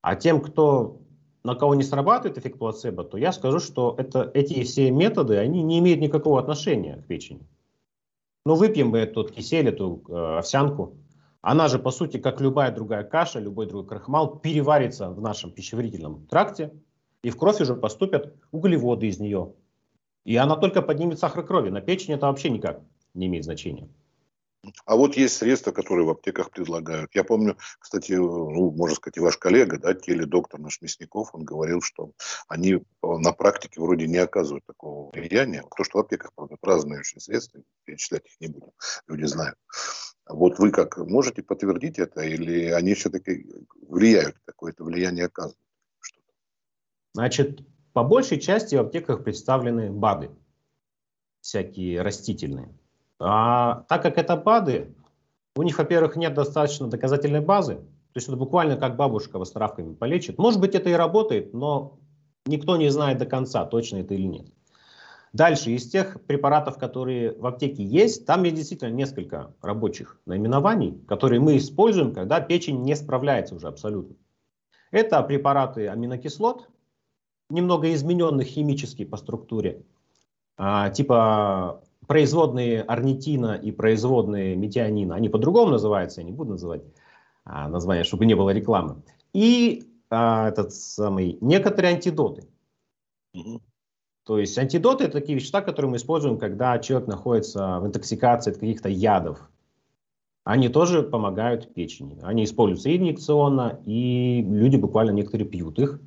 А 0.00 0.14
тем, 0.14 0.40
кто 0.40 1.00
на 1.44 1.54
кого 1.54 1.74
не 1.74 1.82
срабатывает 1.82 2.38
эффект 2.38 2.58
плацебо, 2.58 3.04
то 3.04 3.16
я 3.16 3.32
скажу, 3.32 3.60
что 3.60 3.94
это, 3.98 4.30
эти 4.34 4.62
все 4.64 4.90
методы, 4.90 5.36
они 5.36 5.62
не 5.62 5.78
имеют 5.78 6.00
никакого 6.00 6.40
отношения 6.40 6.96
к 6.96 7.06
печени. 7.06 7.46
Ну, 8.44 8.54
выпьем 8.54 8.88
мы 8.88 8.98
этот 8.98 9.30
кисель, 9.30 9.68
эту 9.68 10.02
э, 10.08 10.38
овсянку. 10.38 10.96
Она 11.40 11.68
же, 11.68 11.78
по 11.78 11.90
сути, 11.90 12.18
как 12.18 12.40
любая 12.40 12.74
другая 12.74 13.04
каша, 13.04 13.38
любой 13.38 13.66
другой 13.66 13.86
крахмал, 13.86 14.38
переварится 14.38 15.10
в 15.10 15.20
нашем 15.20 15.52
пищеварительном 15.52 16.26
тракте, 16.26 16.72
и 17.22 17.30
в 17.30 17.36
кровь 17.36 17.60
уже 17.60 17.74
поступят 17.74 18.34
углеводы 18.50 19.06
из 19.06 19.18
нее. 19.18 19.52
И 20.24 20.36
она 20.36 20.56
только 20.56 20.82
поднимет 20.82 21.18
сахар 21.18 21.44
крови. 21.44 21.70
На 21.70 21.80
печень 21.80 22.14
это 22.14 22.26
вообще 22.26 22.50
никак 22.50 22.80
не 23.14 23.26
имеет 23.26 23.44
значения. 23.44 23.88
А 24.86 24.96
вот 24.96 25.16
есть 25.16 25.36
средства, 25.36 25.70
которые 25.70 26.06
в 26.06 26.10
аптеках 26.10 26.50
предлагают. 26.50 27.14
Я 27.14 27.22
помню, 27.22 27.56
кстати, 27.78 28.12
ну, 28.12 28.70
можно 28.72 28.96
сказать, 28.96 29.16
и 29.16 29.20
ваш 29.20 29.36
коллега, 29.36 29.78
да, 29.78 29.94
теледоктор 29.94 30.58
наш 30.58 30.82
Мясников, 30.82 31.32
он 31.32 31.44
говорил, 31.44 31.80
что 31.80 32.12
они 32.48 32.84
на 33.02 33.32
практике 33.32 33.80
вроде 33.80 34.08
не 34.08 34.18
оказывают 34.18 34.66
такого 34.66 35.10
влияния. 35.12 35.62
То, 35.76 35.84
что 35.84 35.98
в 35.98 36.00
аптеках 36.00 36.32
продают 36.34 36.58
разные 36.64 37.00
очень 37.00 37.20
средства, 37.20 37.62
перечислять 37.84 38.26
их 38.26 38.40
не 38.40 38.48
будем, 38.48 38.72
люди 39.06 39.24
знают. 39.24 39.56
Вот 40.28 40.58
вы 40.58 40.72
как 40.72 40.98
можете 40.98 41.42
подтвердить 41.42 41.98
это, 41.98 42.22
или 42.22 42.66
они 42.66 42.94
все-таки 42.94 43.46
влияют, 43.80 44.36
какое-то 44.44 44.84
влияние 44.84 45.26
оказывают? 45.26 45.58
Значит, 47.14 47.60
по 47.92 48.02
большей 48.02 48.40
части 48.40 48.74
в 48.74 48.80
аптеках 48.80 49.24
представлены 49.24 49.90
БАДы, 49.90 50.30
всякие 51.40 52.02
растительные. 52.02 52.76
А 53.20 53.84
так 53.88 54.02
как 54.02 54.18
это 54.18 54.36
БАДы, 54.36 54.94
у 55.56 55.62
них, 55.62 55.78
во-первых, 55.78 56.16
нет 56.16 56.34
достаточно 56.34 56.86
доказательной 56.86 57.40
базы, 57.40 57.74
то 57.74 58.16
есть 58.16 58.28
это 58.28 58.36
буквально 58.36 58.76
как 58.76 58.96
бабушка 58.96 59.38
восстановками 59.38 59.94
полечит. 59.94 60.38
Может 60.38 60.60
быть, 60.60 60.74
это 60.74 60.88
и 60.88 60.94
работает, 60.94 61.52
но 61.52 61.98
никто 62.46 62.76
не 62.76 62.90
знает 62.90 63.18
до 63.18 63.26
конца, 63.26 63.64
точно 63.64 63.98
это 63.98 64.14
или 64.14 64.26
нет. 64.26 64.46
Дальше, 65.32 65.72
из 65.72 65.88
тех 65.88 66.22
препаратов, 66.24 66.78
которые 66.78 67.32
в 67.32 67.44
аптеке 67.46 67.84
есть, 67.84 68.24
там 68.24 68.44
есть 68.44 68.56
действительно 68.56 68.90
несколько 68.90 69.52
рабочих 69.60 70.18
наименований, 70.24 70.98
которые 71.06 71.40
мы 71.40 71.58
используем, 71.58 72.14
когда 72.14 72.40
печень 72.40 72.82
не 72.82 72.96
справляется 72.96 73.54
уже 73.54 73.68
абсолютно. 73.68 74.16
Это 74.90 75.22
препараты 75.22 75.88
аминокислот, 75.88 76.68
немного 77.50 77.92
измененных 77.92 78.46
химически 78.46 79.04
по 79.04 79.16
структуре, 79.18 79.82
а, 80.56 80.88
типа 80.90 81.82
производные 82.08 82.82
орнитина 82.82 83.54
и 83.54 83.70
производные 83.70 84.56
метионина. 84.56 85.14
Они 85.14 85.28
по-другому 85.28 85.70
называются, 85.70 86.22
я 86.22 86.26
не 86.26 86.32
буду 86.32 86.52
называть 86.52 86.82
а, 87.44 87.68
название, 87.68 88.02
чтобы 88.02 88.24
не 88.24 88.34
было 88.34 88.50
рекламы. 88.50 89.02
И 89.34 89.84
а, 90.10 90.48
этот 90.48 90.72
самый, 90.72 91.36
некоторые 91.42 91.94
антидоты. 91.94 92.48
Угу. 93.34 93.60
То 94.24 94.38
есть 94.38 94.58
антидоты 94.58 95.04
это 95.04 95.20
такие 95.20 95.36
вещества, 95.36 95.60
которые 95.60 95.90
мы 95.90 95.96
используем, 95.98 96.38
когда 96.38 96.78
человек 96.78 97.08
находится 97.08 97.78
в 97.78 97.86
интоксикации 97.86 98.52
от 98.52 98.58
каких-то 98.58 98.88
ядов. 98.88 99.38
Они 100.44 100.70
тоже 100.70 101.02
помогают 101.02 101.74
печени. 101.74 102.18
Они 102.22 102.44
используются 102.44 102.96
инъекционно, 102.96 103.80
и 103.84 104.40
люди 104.40 104.76
буквально 104.76 105.10
некоторые 105.10 105.46
пьют 105.46 105.78
их, 105.78 106.00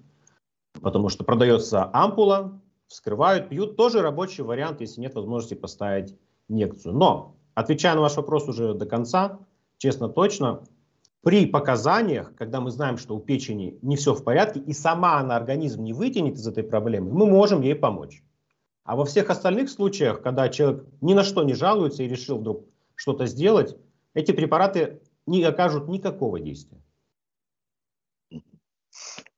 потому 0.81 1.09
что 1.09 1.23
продается 1.23 1.87
ампула, 1.93 2.59
вскрывают, 2.91 3.49
пьют. 3.49 3.77
Тоже 3.77 4.01
рабочий 4.01 4.43
вариант, 4.43 4.81
если 4.81 5.01
нет 5.01 5.15
возможности 5.15 5.53
поставить 5.53 6.15
инъекцию. 6.49 6.93
Но, 6.93 7.35
отвечая 7.55 7.95
на 7.95 8.01
ваш 8.01 8.17
вопрос 8.17 8.47
уже 8.47 8.73
до 8.73 8.85
конца, 8.85 9.39
честно, 9.77 10.09
точно, 10.09 10.63
при 11.21 11.45
показаниях, 11.45 12.35
когда 12.35 12.59
мы 12.59 12.71
знаем, 12.71 12.97
что 12.97 13.15
у 13.15 13.19
печени 13.19 13.77
не 13.81 13.95
все 13.95 14.13
в 14.13 14.23
порядке, 14.23 14.59
и 14.59 14.73
сама 14.73 15.19
она 15.19 15.35
организм 15.35 15.83
не 15.83 15.93
вытянет 15.93 16.35
из 16.35 16.47
этой 16.47 16.63
проблемы, 16.63 17.11
мы 17.11 17.25
можем 17.27 17.61
ей 17.61 17.75
помочь. 17.75 18.23
А 18.83 18.95
во 18.95 19.05
всех 19.05 19.29
остальных 19.29 19.69
случаях, 19.69 20.21
когда 20.21 20.49
человек 20.49 20.85
ни 21.01 21.13
на 21.13 21.23
что 21.23 21.43
не 21.43 21.53
жалуется 21.53 22.03
и 22.03 22.07
решил 22.07 22.39
вдруг 22.39 22.65
что-то 22.95 23.27
сделать, 23.27 23.77
эти 24.13 24.31
препараты 24.31 25.01
не 25.27 25.43
окажут 25.43 25.87
никакого 25.87 26.39
действия. 26.39 26.81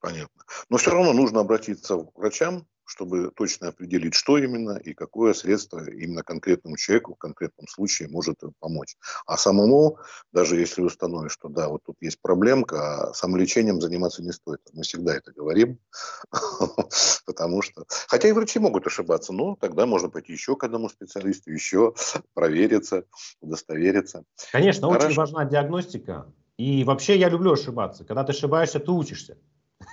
Понятно. 0.00 0.42
Но 0.70 0.78
все 0.78 0.90
равно 0.90 1.12
нужно 1.12 1.40
обратиться 1.40 1.96
к 1.98 2.18
врачам, 2.18 2.66
чтобы 2.84 3.30
точно 3.34 3.68
определить, 3.68 4.14
что 4.14 4.38
именно 4.38 4.76
и 4.76 4.94
какое 4.94 5.34
средство 5.34 5.84
именно 5.88 6.22
конкретному 6.22 6.76
человеку 6.76 7.14
в 7.14 7.18
конкретном 7.18 7.66
случае 7.68 8.08
может 8.08 8.40
помочь. 8.60 8.96
А 9.26 9.36
самому, 9.36 9.98
даже 10.32 10.56
если 10.56 10.82
установишь, 10.82 11.32
что 11.32 11.48
да, 11.48 11.68
вот 11.68 11.82
тут 11.84 11.96
есть 12.00 12.20
проблемка, 12.20 13.08
а 13.08 13.14
самолечением 13.14 13.80
заниматься 13.80 14.22
не 14.22 14.32
стоит. 14.32 14.60
Мы 14.72 14.82
всегда 14.82 15.16
это 15.16 15.32
говорим, 15.32 15.78
потому 17.26 17.62
что... 17.62 17.84
Хотя 18.08 18.28
и 18.28 18.32
врачи 18.32 18.58
могут 18.58 18.86
ошибаться, 18.86 19.32
но 19.32 19.56
тогда 19.56 19.86
можно 19.86 20.08
пойти 20.08 20.32
еще 20.32 20.56
к 20.56 20.64
одному 20.64 20.88
специалисту, 20.88 21.50
еще 21.50 21.94
провериться, 22.34 23.04
удостовериться. 23.40 24.24
Конечно, 24.52 24.88
Хорошо. 24.88 25.06
очень 25.06 25.16
важна 25.16 25.44
диагностика. 25.44 26.26
И 26.56 26.84
вообще 26.84 27.18
я 27.18 27.28
люблю 27.28 27.52
ошибаться. 27.52 28.04
Когда 28.04 28.22
ты 28.24 28.32
ошибаешься, 28.32 28.78
ты 28.80 28.90
учишься. 28.90 29.38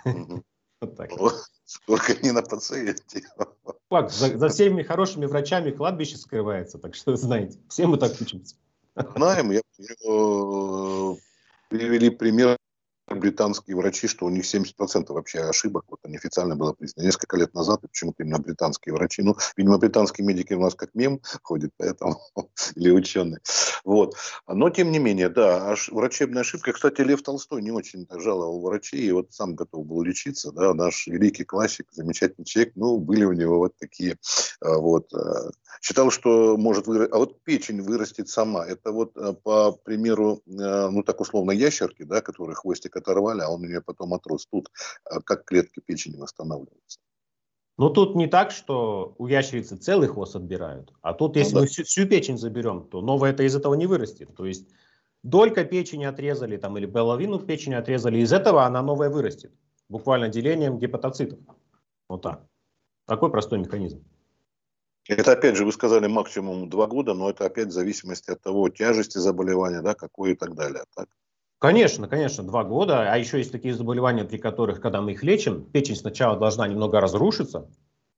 Вот 0.81 0.97
так. 0.97 1.11
Только 1.85 2.15
не 2.21 2.31
на 2.31 2.41
пациенте. 2.41 3.23
Факт, 3.89 4.13
за, 4.13 4.37
за 4.37 4.49
всеми 4.49 4.83
хорошими 4.83 5.25
врачами 5.25 5.71
кладбище 5.71 6.17
скрывается, 6.17 6.77
так 6.77 6.95
что 6.95 7.15
знаете, 7.15 7.59
все 7.69 7.87
мы 7.87 7.97
так 7.97 8.13
учимся. 8.19 8.55
Знаем, 9.15 9.51
я, 9.51 9.61
я, 9.77 9.93
э, 10.09 11.15
привели 11.69 12.09
пример 12.09 12.57
британские 13.15 13.75
врачи, 13.75 14.07
что 14.07 14.25
у 14.25 14.29
них 14.29 14.43
70% 14.43 15.11
вообще 15.13 15.39
ошибок, 15.41 15.85
вот 15.89 15.99
они 16.03 16.17
официально 16.17 16.55
было 16.55 16.73
признано. 16.73 17.05
Несколько 17.05 17.37
лет 17.37 17.53
назад, 17.53 17.81
почему-то 17.81 18.23
именно 18.23 18.39
британские 18.39 18.93
врачи, 18.93 19.21
ну, 19.21 19.35
видимо, 19.57 19.77
британские 19.77 20.25
медики 20.25 20.53
у 20.53 20.61
нас 20.61 20.75
как 20.75 20.93
мем 20.93 21.21
ходят, 21.43 21.71
поэтому, 21.77 22.19
или 22.75 22.91
ученые. 22.91 23.39
Вот. 23.83 24.15
Но, 24.47 24.69
тем 24.69 24.91
не 24.91 24.99
менее, 24.99 25.29
да, 25.29 25.69
аж, 25.69 25.89
врачебная 25.89 26.41
ошибка. 26.41 26.73
Кстати, 26.73 27.01
Лев 27.01 27.23
Толстой 27.23 27.61
не 27.61 27.71
очень 27.71 28.07
жаловал 28.11 28.61
врачей, 28.61 29.01
и 29.01 29.11
вот 29.11 29.33
сам 29.33 29.55
готов 29.55 29.85
был 29.85 30.01
лечиться, 30.03 30.51
да, 30.51 30.73
наш 30.73 31.07
великий 31.07 31.43
классик, 31.43 31.87
замечательный 31.91 32.45
человек, 32.45 32.73
ну, 32.75 32.97
были 32.97 33.23
у 33.23 33.33
него 33.33 33.57
вот 33.57 33.75
такие, 33.77 34.17
а, 34.61 34.77
вот, 34.77 35.13
а, 35.13 35.51
считал, 35.81 36.11
что 36.11 36.57
может 36.57 36.87
вырасти, 36.87 37.13
а 37.13 37.17
вот 37.17 37.41
печень 37.43 37.81
вырастет 37.81 38.29
сама. 38.29 38.65
Это 38.65 38.91
вот 38.91 39.17
а, 39.17 39.33
по 39.33 39.71
примеру, 39.71 40.41
ну, 40.45 41.03
так 41.03 41.19
условно, 41.21 41.51
ящерки, 41.51 42.03
да, 42.03 42.21
которые 42.21 42.55
хвостик 42.55 42.95
оторвали, 43.01 43.41
а 43.41 43.49
он 43.49 43.61
у 43.61 43.67
нее 43.67 43.81
потом 43.81 44.13
отрос. 44.13 44.47
Тут 44.47 44.69
как 45.25 45.45
клетки 45.45 45.81
печени 45.85 46.17
восстанавливаются. 46.17 46.99
Но 47.77 47.89
тут 47.89 48.15
не 48.15 48.27
так, 48.27 48.51
что 48.51 49.15
у 49.17 49.27
ящерицы 49.27 49.75
целый 49.75 50.07
хвост 50.07 50.35
отбирают, 50.35 50.93
а 51.01 51.13
тут, 51.13 51.35
если 51.35 51.53
ну, 51.53 51.55
да. 51.55 51.61
мы 51.61 51.67
всю, 51.67 51.83
всю 51.83 52.05
печень 52.05 52.37
заберем, 52.37 52.87
то 52.87 53.01
новое 53.01 53.31
это 53.31 53.43
из 53.43 53.55
этого 53.55 53.73
не 53.73 53.87
вырастет. 53.87 54.35
То 54.35 54.45
есть 54.45 54.69
долька 55.23 55.63
печени 55.63 56.05
отрезали 56.05 56.57
там, 56.57 56.77
или 56.77 56.85
половину 56.85 57.39
печени 57.39 57.73
отрезали, 57.73 58.19
из 58.19 58.33
этого 58.33 58.65
она 58.65 58.83
новая 58.83 59.09
вырастет. 59.09 59.51
Буквально 59.89 60.29
делением 60.29 60.77
гепатоцитов. 60.77 61.39
Вот 62.07 62.21
так. 62.21 62.45
Такой 63.07 63.31
простой 63.31 63.59
механизм. 63.59 64.05
Это 65.07 65.31
опять 65.31 65.55
же, 65.55 65.65
вы 65.65 65.71
сказали 65.71 66.07
максимум 66.07 66.69
два 66.69 66.85
года, 66.85 67.13
но 67.13 67.29
это 67.29 67.45
опять 67.45 67.69
в 67.69 67.71
зависимости 67.71 68.29
от 68.29 68.41
того, 68.41 68.69
тяжести 68.69 69.17
заболевания, 69.17 69.81
да, 69.81 69.95
какой 69.95 70.33
и 70.33 70.35
так 70.35 70.53
далее. 70.53 70.83
Так? 70.95 71.09
Конечно, 71.61 72.07
конечно, 72.07 72.43
два 72.43 72.63
года. 72.63 73.13
А 73.13 73.15
еще 73.17 73.37
есть 73.37 73.51
такие 73.51 73.75
заболевания, 73.75 74.23
при 74.23 74.37
которых, 74.37 74.81
когда 74.81 74.99
мы 74.99 75.11
их 75.11 75.21
лечим, 75.21 75.63
печень 75.63 75.95
сначала 75.95 76.35
должна 76.35 76.67
немного 76.67 76.99
разрушиться, 76.99 77.69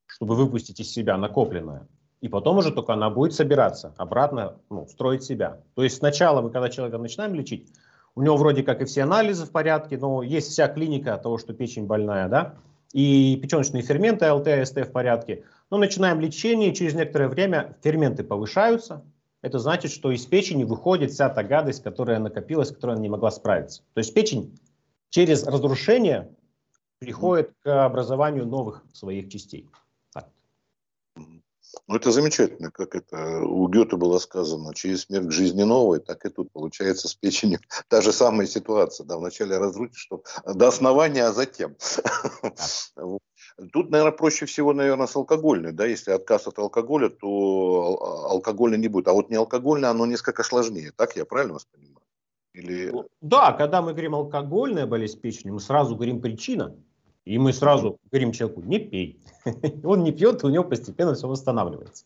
чтобы 0.05 0.35
выпустить 0.35 0.79
из 0.79 0.89
себя 0.89 1.17
накопленное. 1.17 1.89
И 2.21 2.29
потом 2.29 2.59
уже 2.59 2.71
только 2.71 2.93
она 2.93 3.09
будет 3.09 3.33
собираться, 3.33 3.93
обратно 3.97 4.55
ну, 4.69 4.87
строить 4.87 5.23
себя. 5.23 5.59
То 5.75 5.83
есть 5.83 5.97
сначала 5.97 6.41
мы, 6.41 6.51
когда 6.51 6.69
человека 6.69 6.97
начинаем 6.97 7.35
лечить, 7.35 7.67
у 8.15 8.21
него 8.21 8.37
вроде 8.37 8.63
как 8.63 8.81
и 8.81 8.85
все 8.85 9.03
анализы 9.03 9.45
в 9.45 9.51
порядке, 9.51 9.97
но 9.97 10.23
есть 10.23 10.47
вся 10.47 10.69
клиника 10.69 11.17
того, 11.17 11.37
что 11.37 11.53
печень 11.53 11.85
больная, 11.85 12.29
да, 12.29 12.55
и 12.93 13.37
печеночные 13.41 13.83
ферменты 13.83 14.31
ЛТ, 14.31 14.65
СТ 14.65 14.87
в 14.87 14.91
порядке. 14.93 15.43
Но 15.69 15.77
начинаем 15.77 16.21
лечение, 16.21 16.71
и 16.71 16.73
через 16.73 16.93
некоторое 16.93 17.27
время 17.27 17.75
ферменты 17.83 18.23
повышаются, 18.23 19.03
это 19.43 19.59
значит, 19.59 19.91
что 19.91 20.09
из 20.09 20.25
печени 20.25 20.63
выходит 20.63 21.11
вся 21.11 21.29
та 21.29 21.43
гадость, 21.43 21.83
которая 21.83 22.17
накопилась, 22.19 22.71
которой 22.71 22.91
она 22.93 23.01
не 23.01 23.09
могла 23.09 23.29
справиться. 23.29 23.83
То 23.93 23.99
есть 23.99 24.13
печень 24.13 24.57
через 25.09 25.43
разрушение 25.43 26.33
приходит 26.99 27.51
к 27.61 27.85
образованию 27.85 28.45
новых 28.45 28.83
своих 28.93 29.29
частей. 29.29 29.69
Так. 30.13 30.29
Ну, 31.17 31.95
это 31.95 32.11
замечательно, 32.11 32.71
как 32.71 32.95
это 32.95 33.41
у 33.41 33.67
Гёте 33.67 33.97
было 33.97 34.17
сказано, 34.19 34.73
через 34.73 35.01
смерть 35.01 35.27
к 35.27 35.31
жизни 35.31 35.63
новой, 35.63 35.99
так 35.99 36.25
и 36.25 36.29
тут 36.29 36.49
получается 36.53 37.09
с 37.09 37.13
печенью 37.13 37.59
та 37.89 37.99
же 38.01 38.13
самая 38.13 38.47
ситуация. 38.47 39.05
Да, 39.05 39.17
вначале 39.17 39.57
разрушить, 39.57 39.97
что 39.97 40.23
до 40.45 40.69
основания, 40.69 41.25
а 41.25 41.33
затем. 41.33 41.75
Тут, 43.71 43.91
наверное, 43.91 44.17
проще 44.17 44.45
всего, 44.45 44.73
наверное, 44.73 45.07
с 45.07 45.15
алкогольной. 45.15 45.71
Да? 45.71 45.85
Если 45.85 46.11
отказ 46.11 46.47
от 46.47 46.57
алкоголя, 46.59 47.09
то 47.09 48.27
алкогольный 48.29 48.77
не 48.77 48.87
будет. 48.87 49.07
А 49.07 49.13
вот 49.13 49.29
не 49.29 49.35
алкогольное, 49.35 49.89
оно 49.89 50.05
несколько 50.05 50.43
сложнее. 50.43 50.91
Так 50.95 51.15
я 51.15 51.25
правильно 51.25 51.53
вас 51.53 51.65
понимаю? 51.65 51.93
Или... 52.53 52.89
Ну, 52.91 53.07
да, 53.21 53.51
когда 53.51 53.81
мы 53.81 53.91
говорим 53.91 54.15
алкогольная 54.15 54.85
болезнь 54.85 55.19
печени, 55.19 55.51
мы 55.51 55.59
сразу 55.59 55.95
говорим 55.95 56.21
причина. 56.21 56.75
И 57.25 57.37
мы 57.37 57.53
сразу 57.53 57.97
говорим 58.11 58.31
человеку, 58.31 58.61
не 58.61 58.79
пей. 58.79 59.19
Он 59.83 60.03
не 60.03 60.11
пьет, 60.11 60.43
у 60.43 60.49
него 60.49 60.63
постепенно 60.63 61.13
все 61.13 61.27
восстанавливается. 61.27 62.05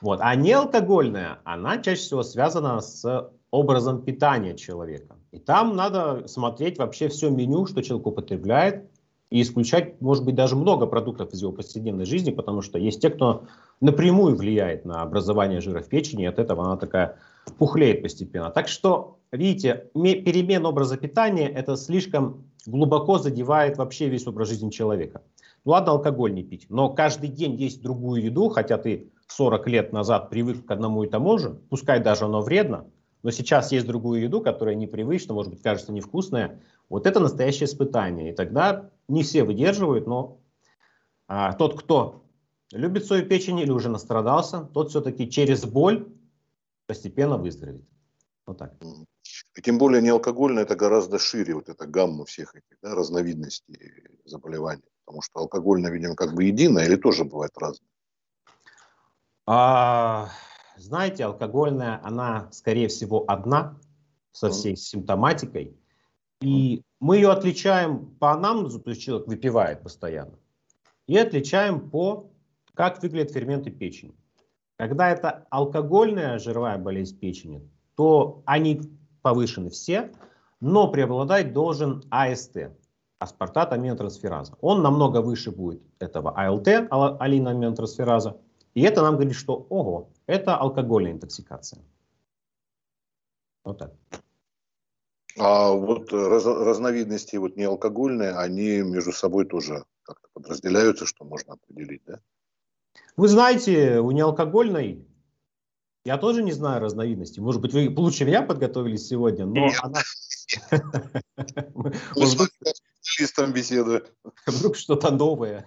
Вот. 0.00 0.20
А 0.22 0.34
не 0.34 0.52
алкогольная, 0.52 1.40
она 1.44 1.78
чаще 1.78 2.00
всего 2.00 2.22
связана 2.22 2.80
с 2.80 3.30
образом 3.50 4.02
питания 4.02 4.56
человека. 4.56 5.16
И 5.30 5.38
там 5.38 5.76
надо 5.76 6.26
смотреть 6.26 6.78
вообще 6.78 7.08
все 7.08 7.30
меню, 7.30 7.66
что 7.66 7.82
человек 7.82 8.06
употребляет, 8.06 8.90
и 9.30 9.42
исключать, 9.42 10.00
может 10.00 10.24
быть, 10.24 10.34
даже 10.34 10.56
много 10.56 10.86
продуктов 10.86 11.32
из 11.32 11.40
его 11.40 11.52
повседневной 11.52 12.04
жизни, 12.04 12.30
потому 12.30 12.62
что 12.62 12.78
есть 12.78 13.00
те, 13.00 13.10
кто 13.10 13.44
напрямую 13.80 14.36
влияет 14.36 14.84
на 14.84 15.02
образование 15.02 15.60
жира 15.60 15.80
в 15.80 15.88
печени, 15.88 16.24
и 16.24 16.26
от 16.26 16.38
этого 16.38 16.64
она 16.64 16.76
такая 16.76 17.16
пухлеет 17.56 18.02
постепенно. 18.02 18.50
Так 18.50 18.68
что, 18.68 19.18
видите, 19.32 19.86
перемена 19.94 20.68
образа 20.68 20.96
питания 20.96 21.48
это 21.48 21.76
слишком 21.76 22.44
глубоко 22.66 23.18
задевает 23.18 23.78
вообще 23.78 24.08
весь 24.08 24.26
образ 24.26 24.48
жизни 24.48 24.70
человека. 24.70 25.22
Ну 25.64 25.72
ладно, 25.72 25.92
алкоголь 25.92 26.34
не 26.34 26.42
пить, 26.42 26.66
но 26.68 26.88
каждый 26.88 27.28
день 27.28 27.54
есть 27.54 27.82
другую 27.82 28.24
еду, 28.24 28.48
хотя 28.48 28.78
ты 28.78 29.10
40 29.28 29.68
лет 29.68 29.92
назад 29.92 30.28
привык 30.28 30.66
к 30.66 30.70
одному 30.70 31.04
и 31.04 31.08
тому 31.08 31.38
же, 31.38 31.50
пускай 31.68 32.00
даже 32.00 32.24
оно 32.24 32.40
вредно, 32.40 32.86
но 33.22 33.30
сейчас 33.30 33.72
есть 33.72 33.86
другую 33.86 34.22
еду, 34.22 34.40
которая 34.40 34.74
непривычна, 34.74 35.34
может 35.34 35.52
быть, 35.52 35.62
кажется 35.62 35.92
невкусная. 35.92 36.62
Вот 36.88 37.06
это 37.06 37.20
настоящее 37.20 37.66
испытание. 37.66 38.32
И 38.32 38.34
тогда 38.34 38.90
не 39.08 39.22
все 39.22 39.44
выдерживают, 39.44 40.06
но 40.06 40.40
а, 41.28 41.52
тот, 41.52 41.80
кто 41.80 42.24
любит 42.72 43.04
свою 43.04 43.26
печень 43.26 43.58
или 43.58 43.70
уже 43.70 43.88
настрадался, 43.88 44.62
тот 44.72 44.90
все-таки 44.90 45.30
через 45.30 45.64
боль 45.64 46.08
постепенно 46.86 47.36
выздоровеет. 47.36 47.88
Вот 48.46 48.58
так. 48.58 48.74
И 49.54 49.62
тем 49.62 49.78
более 49.78 50.02
неалкогольное 50.02 50.62
это 50.62 50.74
гораздо 50.74 51.18
шире, 51.18 51.54
вот 51.54 51.68
эта 51.68 51.86
гамма 51.86 52.24
всех 52.24 52.54
этих 52.54 52.78
да, 52.82 52.94
разновидностей 52.94 54.08
заболеваний. 54.24 54.82
Потому 55.04 55.22
что 55.22 55.40
алкогольное, 55.40 55.90
видимо, 55.90 56.14
как 56.14 56.34
бы 56.34 56.44
единое 56.44 56.86
или 56.86 56.96
тоже 56.96 57.24
бывает 57.24 57.52
разное? 57.56 57.88
А, 59.46 60.30
знаете, 60.80 61.24
алкогольная, 61.24 62.00
она, 62.02 62.48
скорее 62.52 62.88
всего, 62.88 63.24
одна 63.28 63.78
со 64.32 64.50
всей 64.50 64.76
симптоматикой. 64.76 65.76
И 66.40 66.82
мы 67.00 67.16
ее 67.16 67.30
отличаем 67.30 68.06
по 68.18 68.32
анамнезу, 68.32 68.80
то 68.80 68.90
есть 68.90 69.02
человек 69.02 69.26
выпивает 69.26 69.82
постоянно, 69.82 70.38
и 71.06 71.16
отличаем 71.16 71.90
по, 71.90 72.30
как 72.74 73.02
выглядят 73.02 73.32
ферменты 73.32 73.70
печени. 73.70 74.14
Когда 74.76 75.10
это 75.10 75.46
алкогольная 75.50 76.38
жировая 76.38 76.78
болезнь 76.78 77.18
печени, 77.18 77.68
то 77.94 78.42
они 78.46 78.80
повышены 79.20 79.68
все, 79.68 80.12
но 80.60 80.90
преобладать 80.90 81.52
должен 81.52 82.02
АСТ, 82.10 82.70
аспартат 83.18 83.74
аминотрансфераза. 83.74 84.56
Он 84.62 84.80
намного 84.82 85.20
выше 85.20 85.50
будет 85.50 85.82
этого 85.98 86.30
АЛТ, 86.30 86.68
алина 86.90 87.50
аминотрансфераза. 87.50 88.38
И 88.72 88.82
это 88.82 89.02
нам 89.02 89.16
говорит, 89.16 89.34
что, 89.34 89.66
ого, 89.68 90.10
это 90.30 90.56
алкогольная 90.56 91.12
интоксикация. 91.12 91.82
Вот 93.64 93.78
так. 93.78 93.92
А 95.38 95.70
вот 95.70 96.12
раз, 96.12 96.44
разновидности 96.44 97.36
вот 97.36 97.56
неалкогольные, 97.56 98.32
они 98.32 98.78
между 98.82 99.12
собой 99.12 99.46
тоже 99.46 99.84
как-то 100.02 100.28
подразделяются, 100.32 101.06
что 101.06 101.24
можно 101.24 101.54
определить, 101.54 102.02
да? 102.06 102.20
Вы 103.16 103.28
знаете, 103.28 104.00
у 104.00 104.10
неалкогольной 104.10 105.06
я 106.04 106.16
тоже 106.16 106.42
не 106.42 106.52
знаю 106.52 106.80
разновидностей. 106.80 107.42
Может 107.42 107.60
быть, 107.60 107.74
вы 107.74 107.92
лучше 107.94 108.24
меня 108.24 108.42
подготовились 108.42 109.06
сегодня, 109.06 109.46
но 109.46 109.66
Нет. 109.66 109.78
она... 109.82 110.00
специалистом 113.00 113.52
беседую. 113.52 114.06
Вдруг 114.46 114.76
что-то 114.76 115.10
новое. 115.10 115.66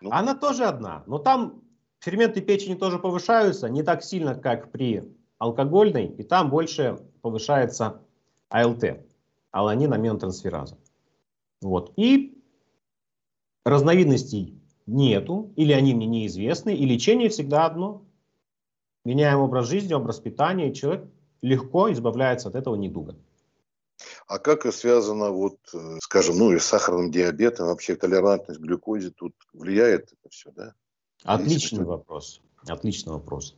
Ну. 0.00 0.10
Она 0.12 0.34
тоже 0.34 0.64
одна, 0.64 1.02
но 1.06 1.18
там 1.18 1.63
ферменты 2.04 2.42
печени 2.42 2.74
тоже 2.74 2.98
повышаются, 2.98 3.68
не 3.68 3.82
так 3.82 4.04
сильно, 4.04 4.34
как 4.34 4.70
при 4.70 5.02
алкогольной, 5.38 6.06
и 6.06 6.22
там 6.22 6.50
больше 6.50 6.98
повышается 7.22 8.02
АЛТ, 8.50 9.00
аланин 9.50 9.92
аминотрансфераза. 9.92 10.76
Вот. 11.62 11.92
И 11.96 12.38
разновидностей 13.64 14.60
нету, 14.86 15.52
или 15.56 15.72
они 15.72 15.94
мне 15.94 16.06
неизвестны, 16.06 16.74
и 16.74 16.84
лечение 16.84 17.30
всегда 17.30 17.64
одно. 17.64 18.04
Меняем 19.06 19.40
образ 19.40 19.68
жизни, 19.68 19.94
образ 19.94 20.20
питания, 20.20 20.70
и 20.70 20.74
человек 20.74 21.06
легко 21.42 21.90
избавляется 21.92 22.48
от 22.48 22.54
этого 22.54 22.74
недуга. 22.74 23.16
А 24.26 24.38
как 24.38 24.70
связано, 24.72 25.30
вот, 25.30 25.58
э, 25.74 25.98
скажем, 26.00 26.38
ну 26.38 26.52
и 26.52 26.58
с 26.58 26.64
сахарным 26.64 27.10
диабетом, 27.10 27.66
вообще 27.66 27.96
толерантность 27.96 28.60
к 28.60 28.62
глюкозе 28.62 29.10
тут 29.10 29.34
влияет 29.52 30.12
это 30.12 30.30
все, 30.30 30.50
да? 30.52 30.74
Отличный 31.22 31.78
Если 31.78 31.84
вопрос. 31.84 32.40
Отличный 32.66 33.12
вопрос. 33.12 33.56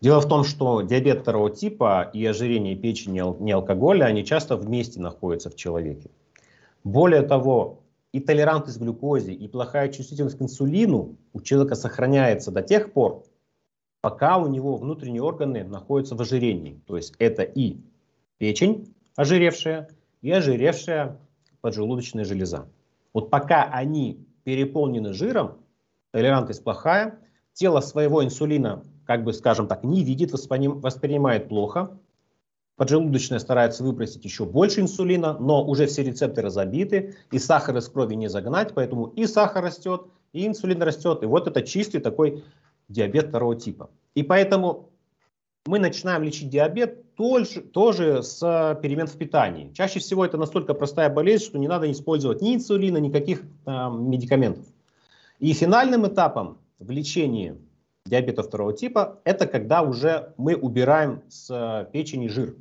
Дело 0.00 0.20
в 0.20 0.28
том, 0.28 0.44
что 0.44 0.82
диабет 0.82 1.22
второго 1.22 1.50
типа 1.50 2.10
и 2.12 2.24
ожирение 2.26 2.76
печени 2.76 3.22
не 3.42 3.52
алкоголя, 3.52 4.04
они 4.04 4.24
часто 4.24 4.56
вместе 4.56 5.00
находятся 5.00 5.50
в 5.50 5.56
человеке. 5.56 6.10
Более 6.84 7.22
того, 7.22 7.80
и 8.12 8.20
толерантность 8.20 8.78
к 8.78 8.82
глюкозе, 8.82 9.32
и 9.32 9.48
плохая 9.48 9.88
чувствительность 9.88 10.38
к 10.38 10.42
инсулину 10.42 11.16
у 11.32 11.40
человека 11.40 11.74
сохраняется 11.74 12.50
до 12.50 12.62
тех 12.62 12.92
пор, 12.92 13.24
пока 14.02 14.36
у 14.36 14.46
него 14.46 14.76
внутренние 14.76 15.22
органы 15.22 15.64
находятся 15.64 16.14
в 16.14 16.20
ожирении. 16.20 16.80
То 16.86 16.96
есть 16.96 17.14
это 17.18 17.42
и 17.42 17.78
печень 18.38 18.94
ожиревшая, 19.16 19.88
и 20.20 20.30
ожиревшая 20.30 21.18
поджелудочная 21.60 22.24
железа. 22.24 22.68
Вот 23.14 23.30
пока 23.30 23.64
они 23.64 24.26
переполнены 24.44 25.14
жиром, 25.14 25.56
толерантность 26.14 26.62
плохая, 26.62 27.18
тело 27.54 27.80
своего 27.80 28.24
инсулина, 28.24 28.84
как 29.04 29.24
бы 29.24 29.32
скажем 29.32 29.66
так, 29.66 29.82
не 29.82 30.04
видит, 30.04 30.30
воспринимает 30.30 31.48
плохо, 31.48 31.98
Поджелудочная 32.76 33.38
старается 33.38 33.84
выбросить 33.84 34.24
еще 34.24 34.44
больше 34.44 34.80
инсулина, 34.80 35.36
но 35.38 35.64
уже 35.64 35.86
все 35.86 36.02
рецепторы 36.02 36.50
забиты, 36.50 37.14
и 37.30 37.38
сахар 37.38 37.76
из 37.76 37.88
крови 37.88 38.14
не 38.14 38.28
загнать, 38.28 38.74
поэтому 38.74 39.06
и 39.06 39.26
сахар 39.26 39.62
растет, 39.62 40.06
и 40.32 40.44
инсулин 40.44 40.82
растет. 40.82 41.22
И 41.22 41.26
вот 41.26 41.46
это 41.46 41.62
чистый 41.62 42.00
такой 42.00 42.42
диабет 42.88 43.28
второго 43.28 43.54
типа. 43.54 43.90
И 44.16 44.24
поэтому 44.24 44.90
мы 45.66 45.78
начинаем 45.78 46.24
лечить 46.24 46.50
диабет 46.50 47.14
тоже, 47.14 47.60
тоже 47.60 48.24
с 48.24 48.40
перемен 48.82 49.06
в 49.06 49.16
питании. 49.16 49.72
Чаще 49.72 50.00
всего 50.00 50.24
это 50.24 50.36
настолько 50.36 50.74
простая 50.74 51.10
болезнь, 51.10 51.44
что 51.44 51.58
не 51.58 51.68
надо 51.68 51.90
использовать 51.92 52.42
ни 52.42 52.56
инсулина, 52.56 52.98
никаких 52.98 53.42
э, 53.66 53.90
медикаментов. 53.90 54.64
И 55.38 55.52
финальным 55.52 56.06
этапом 56.06 56.58
в 56.78 56.90
лечении 56.90 57.56
диабета 58.06 58.42
второго 58.42 58.72
типа 58.72 59.20
это 59.24 59.46
когда 59.46 59.82
уже 59.82 60.34
мы 60.36 60.54
убираем 60.54 61.22
с 61.28 61.88
печени 61.92 62.28
жир 62.28 62.54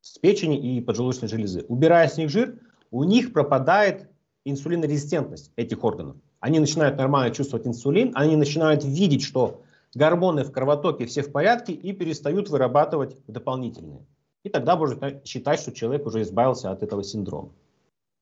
с 0.00 0.18
печени 0.18 0.76
и 0.76 0.80
поджелудочной 0.80 1.28
железы. 1.28 1.64
Убирая 1.68 2.08
с 2.08 2.16
них 2.16 2.30
жир, 2.30 2.58
у 2.90 3.04
них 3.04 3.32
пропадает 3.32 4.08
инсулинорезистентность 4.44 5.52
этих 5.56 5.84
органов. 5.84 6.16
Они 6.40 6.58
начинают 6.58 6.96
нормально 6.96 7.34
чувствовать 7.34 7.66
инсулин, 7.66 8.12
они 8.14 8.36
начинают 8.36 8.84
видеть, 8.84 9.22
что 9.22 9.62
гормоны 9.94 10.44
в 10.44 10.52
кровотоке 10.52 11.04
все 11.06 11.22
в 11.22 11.30
порядке 11.30 11.72
и 11.72 11.92
перестают 11.92 12.48
вырабатывать 12.48 13.16
дополнительные. 13.26 14.06
И 14.42 14.48
тогда 14.48 14.76
можно 14.76 15.20
считать, 15.24 15.60
что 15.60 15.72
человек 15.72 16.06
уже 16.06 16.22
избавился 16.22 16.70
от 16.70 16.82
этого 16.82 17.04
синдрома. 17.04 17.50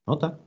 Вот 0.05 0.21
так. 0.21 0.41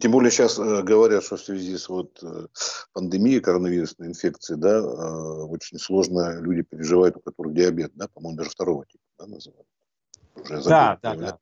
Тем 0.00 0.12
более 0.12 0.30
сейчас 0.30 0.58
э, 0.58 0.82
говорят, 0.82 1.24
что 1.24 1.36
в 1.36 1.40
связи 1.40 1.76
с 1.76 1.88
вот, 1.88 2.18
э, 2.22 2.46
пандемией 2.92 3.40
коронавирусной 3.40 4.08
инфекции, 4.08 4.54
да, 4.54 4.78
э, 4.78 5.42
очень 5.44 5.78
сложно 5.78 6.40
люди 6.40 6.62
переживают, 6.62 7.16
у 7.16 7.20
которых 7.20 7.54
диабет, 7.54 7.92
да, 7.94 8.08
по-моему, 8.12 8.38
даже 8.38 8.50
второго 8.50 8.84
типа 8.86 9.04
да, 9.18 9.26
называют 9.26 9.66
уже 10.36 10.62
Да, 10.64 10.98
да, 11.02 11.14
да. 11.14 11.38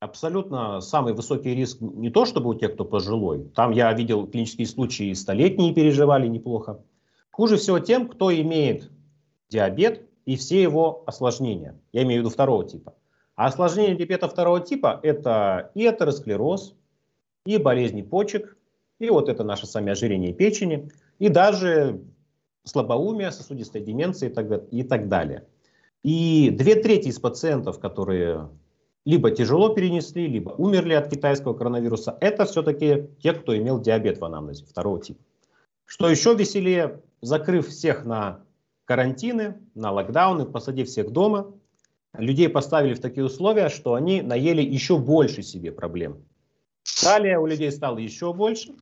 Абсолютно 0.00 0.80
самый 0.80 1.12
высокий 1.12 1.54
риск 1.54 1.80
не 1.80 2.08
то, 2.08 2.24
чтобы 2.24 2.50
у 2.50 2.54
тех, 2.54 2.72
кто 2.72 2.86
пожилой. 2.86 3.50
Там 3.54 3.70
я 3.72 3.92
видел 3.92 4.26
клинические 4.26 4.66
случаи, 4.66 5.12
столетние 5.12 5.74
переживали 5.74 6.26
неплохо. 6.26 6.82
Хуже 7.30 7.58
всего 7.58 7.78
тем, 7.80 8.08
кто 8.08 8.34
имеет 8.34 8.90
диабет 9.50 10.08
и 10.24 10.36
все 10.36 10.62
его 10.62 11.02
осложнения. 11.06 11.78
Я 11.92 12.04
имею 12.04 12.20
в 12.20 12.24
виду 12.24 12.30
второго 12.30 12.64
типа. 12.64 12.94
А 13.36 13.46
осложнения 13.46 13.94
диабета 13.94 14.26
второго 14.28 14.60
типа– 14.60 15.00
это 15.02 15.70
и 15.74 15.86
атеросклероз, 15.86 16.74
и 17.46 17.56
болезни 17.58 18.02
почек, 18.02 18.56
и 18.98 19.08
вот 19.10 19.28
это 19.28 19.44
наше 19.44 19.66
самое 19.66 19.92
ожирение 19.92 20.32
печени, 20.32 20.90
и 21.18 21.28
даже 21.28 22.00
слабоумие, 22.64 23.30
сосудистая 23.32 23.82
деменция 23.82 24.28
и 24.28 24.32
так, 24.32 24.64
и 24.70 24.82
так 24.82 25.08
далее. 25.08 25.46
И 26.02 26.50
две 26.50 26.76
трети 26.76 27.08
из 27.08 27.18
пациентов, 27.18 27.78
которые 27.78 28.48
либо 29.04 29.30
тяжело 29.30 29.70
перенесли, 29.70 30.26
либо 30.26 30.50
умерли 30.50 30.92
от 30.92 31.08
китайского 31.08 31.54
коронавируса, 31.54 32.16
это 32.20 32.44
все-таки 32.44 33.08
те, 33.22 33.32
кто 33.32 33.56
имел 33.56 33.80
диабет 33.80 34.18
в 34.18 34.24
анамнезе 34.24 34.64
второго 34.66 35.00
типа. 35.00 35.20
Что 35.86 36.08
еще 36.08 36.34
веселее, 36.34 37.00
закрыв 37.20 37.68
всех 37.68 38.04
на 38.04 38.44
карантины, 38.84 39.56
на 39.74 39.90
локдауны, 39.90 40.44
посадив 40.44 40.88
всех 40.88 41.10
дома, 41.10 41.52
людей 42.12 42.48
поставили 42.48 42.94
в 42.94 43.00
такие 43.00 43.24
условия, 43.24 43.68
что 43.68 43.94
они 43.94 44.22
наели 44.22 44.62
еще 44.62 44.98
больше 44.98 45.42
себе 45.42 45.72
проблем. 45.72 46.24
Далее 47.02 47.38
у 47.38 47.46
людей 47.46 47.70
стало 47.72 47.98
еще 47.98 48.32
больше. 48.32 48.74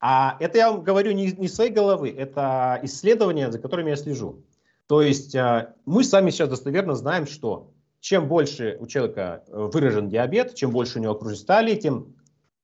А 0.00 0.36
это 0.40 0.58
я 0.58 0.72
вам 0.72 0.82
говорю 0.82 1.12
не, 1.12 1.32
не 1.32 1.48
своей 1.48 1.70
головы, 1.70 2.10
это 2.10 2.80
исследования, 2.82 3.50
за 3.50 3.58
которыми 3.58 3.90
я 3.90 3.96
слежу. 3.96 4.42
То 4.86 5.02
есть 5.02 5.36
а, 5.36 5.74
мы 5.84 6.04
сами 6.04 6.30
сейчас 6.30 6.48
достоверно 6.48 6.94
знаем, 6.94 7.26
что 7.26 7.70
чем 8.00 8.26
больше 8.26 8.78
у 8.80 8.86
человека 8.86 9.44
э, 9.46 9.68
выражен 9.72 10.08
диабет, 10.08 10.54
чем 10.54 10.70
больше 10.70 10.98
у 10.98 11.02
него 11.02 11.12
окружность 11.12 11.46
талии, 11.46 11.76
тем 11.76 12.16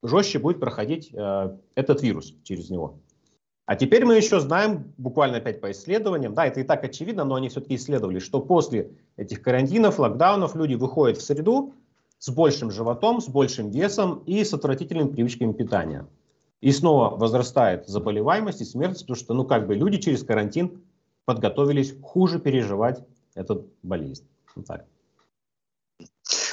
жестче 0.02 0.38
будет 0.38 0.58
проходить 0.58 1.10
э, 1.12 1.56
этот 1.74 2.02
вирус 2.02 2.34
через 2.42 2.70
него. 2.70 3.00
А 3.66 3.76
теперь 3.76 4.04
мы 4.04 4.16
еще 4.16 4.40
знаем, 4.40 4.94
буквально 4.96 5.38
опять 5.38 5.60
по 5.60 5.70
исследованиям, 5.72 6.34
да, 6.34 6.46
это 6.46 6.60
и 6.60 6.64
так 6.64 6.84
очевидно, 6.84 7.24
но 7.24 7.34
они 7.34 7.48
все-таки 7.48 7.74
исследовали, 7.74 8.18
что 8.18 8.40
после 8.40 8.92
этих 9.16 9.42
карантинов, 9.42 9.98
локдаунов 9.98 10.54
люди 10.54 10.74
выходят 10.74 11.18
в 11.18 11.22
среду 11.22 11.74
с 12.18 12.30
большим 12.30 12.70
животом, 12.70 13.20
с 13.20 13.28
большим 13.28 13.70
весом 13.70 14.22
и 14.26 14.42
с 14.42 14.54
отвратительными 14.54 15.08
привычками 15.08 15.52
питания. 15.52 16.06
И 16.60 16.72
снова 16.72 17.16
возрастает 17.16 17.86
заболеваемость 17.86 18.62
и 18.62 18.64
смертность, 18.64 19.02
потому 19.02 19.16
что, 19.16 19.34
ну, 19.34 19.44
как 19.44 19.66
бы 19.66 19.74
люди 19.74 19.98
через 19.98 20.24
карантин 20.24 20.82
подготовились 21.24 21.94
хуже 22.02 22.38
переживать 22.38 23.04
эту 23.34 23.66
болезнь. 23.82 24.26
Вот 24.54 24.66
так. 24.66 24.86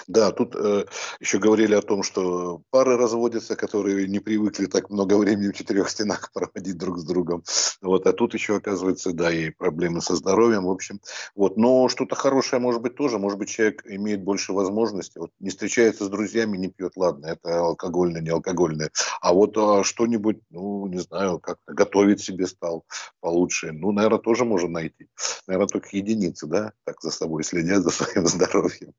Да, 0.08 0.32
тут 0.32 0.56
э, 0.56 0.86
еще 1.20 1.40
говорили 1.40 1.76
о 1.76 1.82
том, 1.82 2.04
что 2.04 2.62
пары 2.70 2.98
разводятся, 2.98 3.56
которые 3.56 4.08
не 4.08 4.20
привыкли 4.20 4.66
так 4.66 4.90
много 4.90 5.18
времени 5.18 5.52
в 5.52 5.56
четырех 5.56 5.90
стенах 5.90 6.32
проводить 6.34 6.78
друг 6.78 7.00
с 7.00 7.04
другом. 7.04 7.44
Вот, 7.82 8.06
а 8.08 8.14
тут 8.14 8.34
еще 8.34 8.58
оказывается, 8.58 9.14
да, 9.14 9.32
и 9.32 9.50
проблемы 9.50 10.02
со 10.02 10.16
здоровьем, 10.16 10.66
в 10.66 10.72
общем. 10.72 11.00
Вот, 11.36 11.58
но 11.58 11.88
что-то 11.88 12.16
хорошее 12.16 12.62
может 12.62 12.82
быть 12.82 12.96
тоже, 12.96 13.18
может 13.18 13.40
быть 13.40 13.50
человек 13.50 13.84
имеет 13.86 14.24
больше 14.24 14.54
возможностей, 14.54 15.20
вот 15.20 15.32
не 15.40 15.50
встречается 15.50 16.06
с 16.06 16.10
друзьями, 16.10 16.58
не 16.58 16.70
пьет, 16.70 16.94
ладно, 16.96 17.28
это 17.28 17.60
алкогольное, 17.60 18.22
не 18.22 18.30
алкогольное, 18.30 18.92
а 19.22 19.34
вот 19.34 19.58
а, 19.58 19.84
что-нибудь, 19.84 20.40
ну, 20.50 20.88
не 20.88 21.00
знаю, 21.00 21.40
как-то 21.40 21.74
готовить 21.74 22.22
себе 22.22 22.48
стал 22.48 22.86
получше, 23.20 23.72
ну, 23.72 23.92
наверное, 23.92 24.20
тоже 24.20 24.46
можно 24.46 24.70
найти. 24.70 25.08
Наверное, 25.48 25.68
только 25.68 25.90
единицы, 25.92 26.48
да, 26.48 26.74
так 26.86 27.02
за 27.02 27.12
собой 27.12 27.44
следят, 27.44 27.84
за 27.84 27.90
своим 27.90 28.28
здоровьем. 28.28 28.94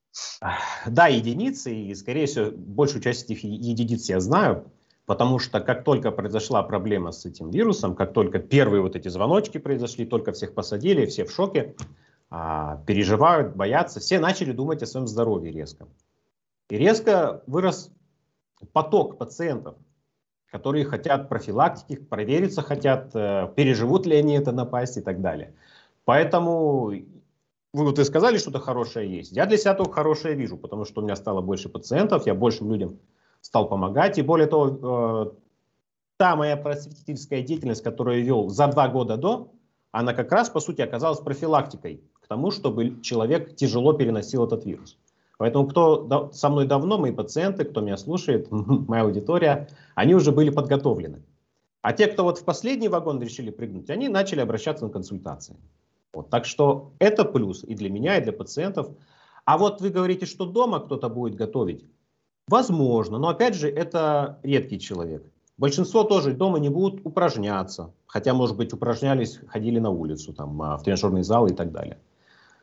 Да, 0.95 1.09
единицы, 1.09 1.75
и, 1.75 1.93
скорее 1.97 2.27
всего, 2.27 2.53
большую 2.53 3.03
часть 3.03 3.25
этих 3.25 3.43
единиц 3.43 4.09
я 4.09 4.21
знаю, 4.21 4.71
потому 5.07 5.41
что 5.41 5.59
как 5.59 5.83
только 5.83 6.13
произошла 6.13 6.63
проблема 6.63 7.11
с 7.11 7.27
этим 7.27 7.51
вирусом, 7.51 7.97
как 7.97 8.13
только 8.13 8.39
первые 8.39 8.81
вот 8.81 8.95
эти 8.95 9.09
звоночки 9.09 9.59
произошли, 9.59 10.07
только 10.07 10.31
всех 10.31 10.55
посадили, 10.55 11.07
все 11.07 11.25
в 11.25 11.33
шоке, 11.33 11.75
а, 12.31 12.81
переживают, 12.87 13.57
боятся, 13.57 13.99
все 13.99 14.21
начали 14.21 14.53
думать 14.53 14.85
о 14.85 14.87
своем 14.87 15.09
здоровье 15.09 15.51
резко. 15.51 15.89
И 16.69 16.79
резко 16.79 17.43
вырос 17.49 17.91
поток 18.73 19.19
пациентов, 19.19 19.75
которые 20.47 20.85
хотят 20.85 21.29
профилактики, 21.29 21.97
провериться 21.97 22.63
хотят, 22.63 23.11
э, 23.15 23.53
переживут 23.57 24.07
ли 24.07 24.15
они 24.15 24.35
это 24.35 24.53
напасть 24.53 24.97
и 24.97 25.01
так 25.01 25.21
далее. 25.21 25.57
Поэтому 26.05 26.93
вы 27.75 27.85
вот 27.85 27.99
и 27.99 28.05
сказали, 28.05 28.39
что-то 28.39 28.61
хорошее 28.61 29.15
есть. 29.15 29.33
Я 29.33 29.47
для 29.47 29.59
себя 29.59 29.75
только 29.75 29.95
хорошее 29.95 30.37
вижу, 30.37 30.57
потому 30.57 30.85
что 30.85 31.01
у 31.01 31.05
меня 31.05 31.17
стало 31.17 31.41
больше 31.41 31.69
пациентов, 31.69 32.25
я 32.25 32.35
большим 32.35 32.71
людям 32.71 33.01
стал 33.41 33.69
помогать. 33.69 34.17
И 34.17 34.23
более 34.23 34.47
того, 34.47 35.27
э, 35.27 35.33
та 36.17 36.37
моя 36.37 36.57
просветительская 36.57 37.43
деятельность, 37.43 37.83
которую 37.83 38.21
я 38.21 38.25
вел 38.25 38.49
за 38.49 38.69
два 38.69 38.87
года 38.87 39.17
до, 39.17 39.51
она 39.91 40.15
как 40.15 40.31
раз, 40.31 40.51
по 40.51 40.61
сути, 40.61 40.83
оказалась 40.83 41.19
профилактикой 41.19 42.01
к 42.21 42.29
тому, 42.29 42.53
чтобы 42.53 43.01
человек 43.03 43.57
тяжело 43.57 43.93
переносил 43.93 44.47
этот 44.47 44.65
вирус. 44.65 44.97
Поэтому 45.39 45.67
кто 45.67 46.31
со 46.33 46.51
мной 46.51 46.69
давно, 46.69 46.97
мои 46.97 47.11
пациенты, 47.11 47.65
кто 47.65 47.81
меня 47.81 47.97
слушает, 47.97 48.47
моя 48.53 49.03
аудитория, 49.03 49.69
они 49.97 50.15
уже 50.15 50.31
были 50.31 50.51
подготовлены. 50.51 51.25
А 51.83 51.93
те, 51.93 52.07
кто 52.07 52.23
вот 52.23 52.39
в 52.39 52.45
последний 52.45 52.89
вагон 52.89 53.21
решили 53.21 53.51
прыгнуть, 53.51 53.91
они 53.91 54.09
начали 54.09 54.39
обращаться 54.39 54.85
на 54.85 54.93
консультации. 54.93 55.57
Вот, 56.15 56.31
так 56.31 56.45
что 56.47 56.93
это 56.99 57.25
плюс 57.25 57.65
и 57.65 57.75
для 57.75 57.91
меня, 57.91 58.19
и 58.19 58.23
для 58.23 58.33
пациентов. 58.33 58.89
А 59.45 59.59
вот 59.59 59.81
вы 59.81 59.91
говорите, 59.91 60.27
что 60.27 60.47
дома 60.47 60.81
кто-то 60.81 61.09
будет 61.09 61.35
готовить. 61.35 61.85
Возможно, 62.49 63.19
но 63.19 63.29
опять 63.29 63.55
же, 63.55 63.69
это 63.69 64.39
редкий 64.43 64.79
человек. 64.79 65.25
Большинство 65.57 66.05
тоже 66.05 66.33
дома 66.33 66.59
не 66.59 66.69
будут 66.69 67.01
упражняться, 67.05 67.93
хотя, 68.07 68.35
может 68.35 68.57
быть, 68.57 68.73
упражнялись, 68.73 69.39
ходили 69.47 69.79
на 69.79 69.91
улицу, 69.91 70.33
там, 70.33 70.61
а, 70.61 70.77
в 70.77 70.83
тренажерный 70.83 71.23
зал 71.23 71.47
и 71.47 71.55
так 71.55 71.73
далее. 71.73 71.99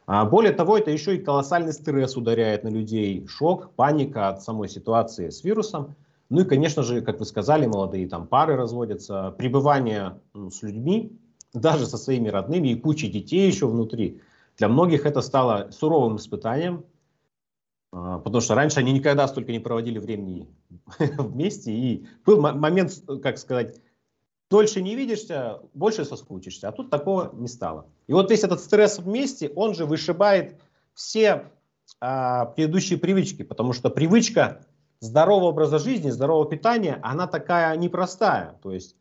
А 0.07 0.25
более 0.25 0.51
того, 0.51 0.77
это 0.77 0.91
еще 0.91 1.15
и 1.15 1.19
колоссальный 1.19 1.73
стресс 1.73 2.17
ударяет 2.17 2.63
на 2.63 2.67
людей, 2.67 3.25
шок, 3.27 3.71
паника 3.75 4.27
от 4.27 4.43
самой 4.43 4.67
ситуации 4.67 5.29
с 5.29 5.43
вирусом. 5.43 5.95
Ну 6.29 6.41
и, 6.41 6.45
конечно 6.45 6.83
же, 6.83 7.01
как 7.01 7.19
вы 7.19 7.25
сказали, 7.25 7.65
молодые 7.65 8.07
там 8.09 8.27
пары 8.27 8.55
разводятся, 8.55 9.33
пребывание 9.37 10.19
ну, 10.33 10.49
с 10.49 10.61
людьми, 10.61 11.17
даже 11.53 11.85
со 11.85 11.97
своими 11.97 12.29
родными 12.29 12.69
и 12.69 12.75
кучей 12.75 13.09
детей 13.09 13.47
еще 13.47 13.67
внутри. 13.67 14.21
Для 14.57 14.67
многих 14.67 15.05
это 15.05 15.21
стало 15.21 15.71
суровым 15.71 16.17
испытанием, 16.17 16.85
а, 17.91 18.19
потому 18.19 18.41
что 18.41 18.55
раньше 18.55 18.79
они 18.79 18.93
никогда 18.93 19.27
столько 19.27 19.51
не 19.51 19.59
проводили 19.59 19.99
времени 19.99 20.47
вместе. 21.17 21.71
И 21.71 22.07
был 22.25 22.41
момент, 22.41 23.03
как 23.21 23.37
сказать, 23.37 23.81
дольше 24.49 24.81
не 24.81 24.95
видишься, 24.95 25.59
больше 25.73 26.05
соскучишься. 26.05 26.69
А 26.69 26.71
тут 26.71 26.89
такого 26.89 27.31
не 27.33 27.47
стало. 27.47 27.87
И 28.07 28.13
вот 28.13 28.29
весь 28.29 28.43
этот 28.43 28.59
стресс 28.59 28.99
вместе, 28.99 29.49
он 29.49 29.73
же 29.73 29.85
вышибает 29.85 30.61
все 30.93 31.51
а, 31.99 32.45
предыдущие 32.45 32.99
привычки, 32.99 33.43
потому 33.43 33.73
что 33.73 33.89
привычка 33.89 34.65
здорового 34.99 35.49
образа 35.49 35.79
жизни, 35.79 36.11
здорового 36.11 36.49
питания, 36.49 36.99
она 37.01 37.27
такая 37.27 37.75
непростая. 37.75 38.59
То 38.61 38.71
есть 38.71 38.95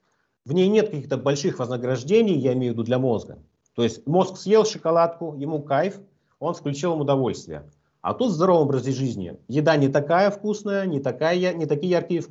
в 0.44 0.53
ней 0.53 0.68
нет 0.68 0.90
каких-то 0.90 1.16
больших 1.16 1.59
вознаграждений, 1.59 2.38
я 2.38 2.53
имею 2.55 2.72
в 2.72 2.74
виду 2.74 2.85
для 2.85 2.98
мозга. 2.98 3.38
То 3.74 3.83
есть 3.83 4.07
мозг 4.07 4.37
съел 4.37 4.64
шоколадку, 4.64 5.35
ему 5.37 5.62
кайф, 5.62 6.00
он 6.38 6.55
включил 6.55 6.94
им 6.94 7.00
удовольствие. 7.00 7.64
А 8.00 8.14
тут 8.14 8.31
в 8.31 8.35
здоровом 8.35 8.62
образе 8.62 8.92
жизни 8.92 9.37
еда 9.48 9.76
не 9.76 9.88
такая 9.88 10.31
вкусная, 10.31 10.87
не, 10.87 11.00
такая, 11.00 11.53
не 11.53 11.66
такие 11.66 11.90
яркие 11.90 12.22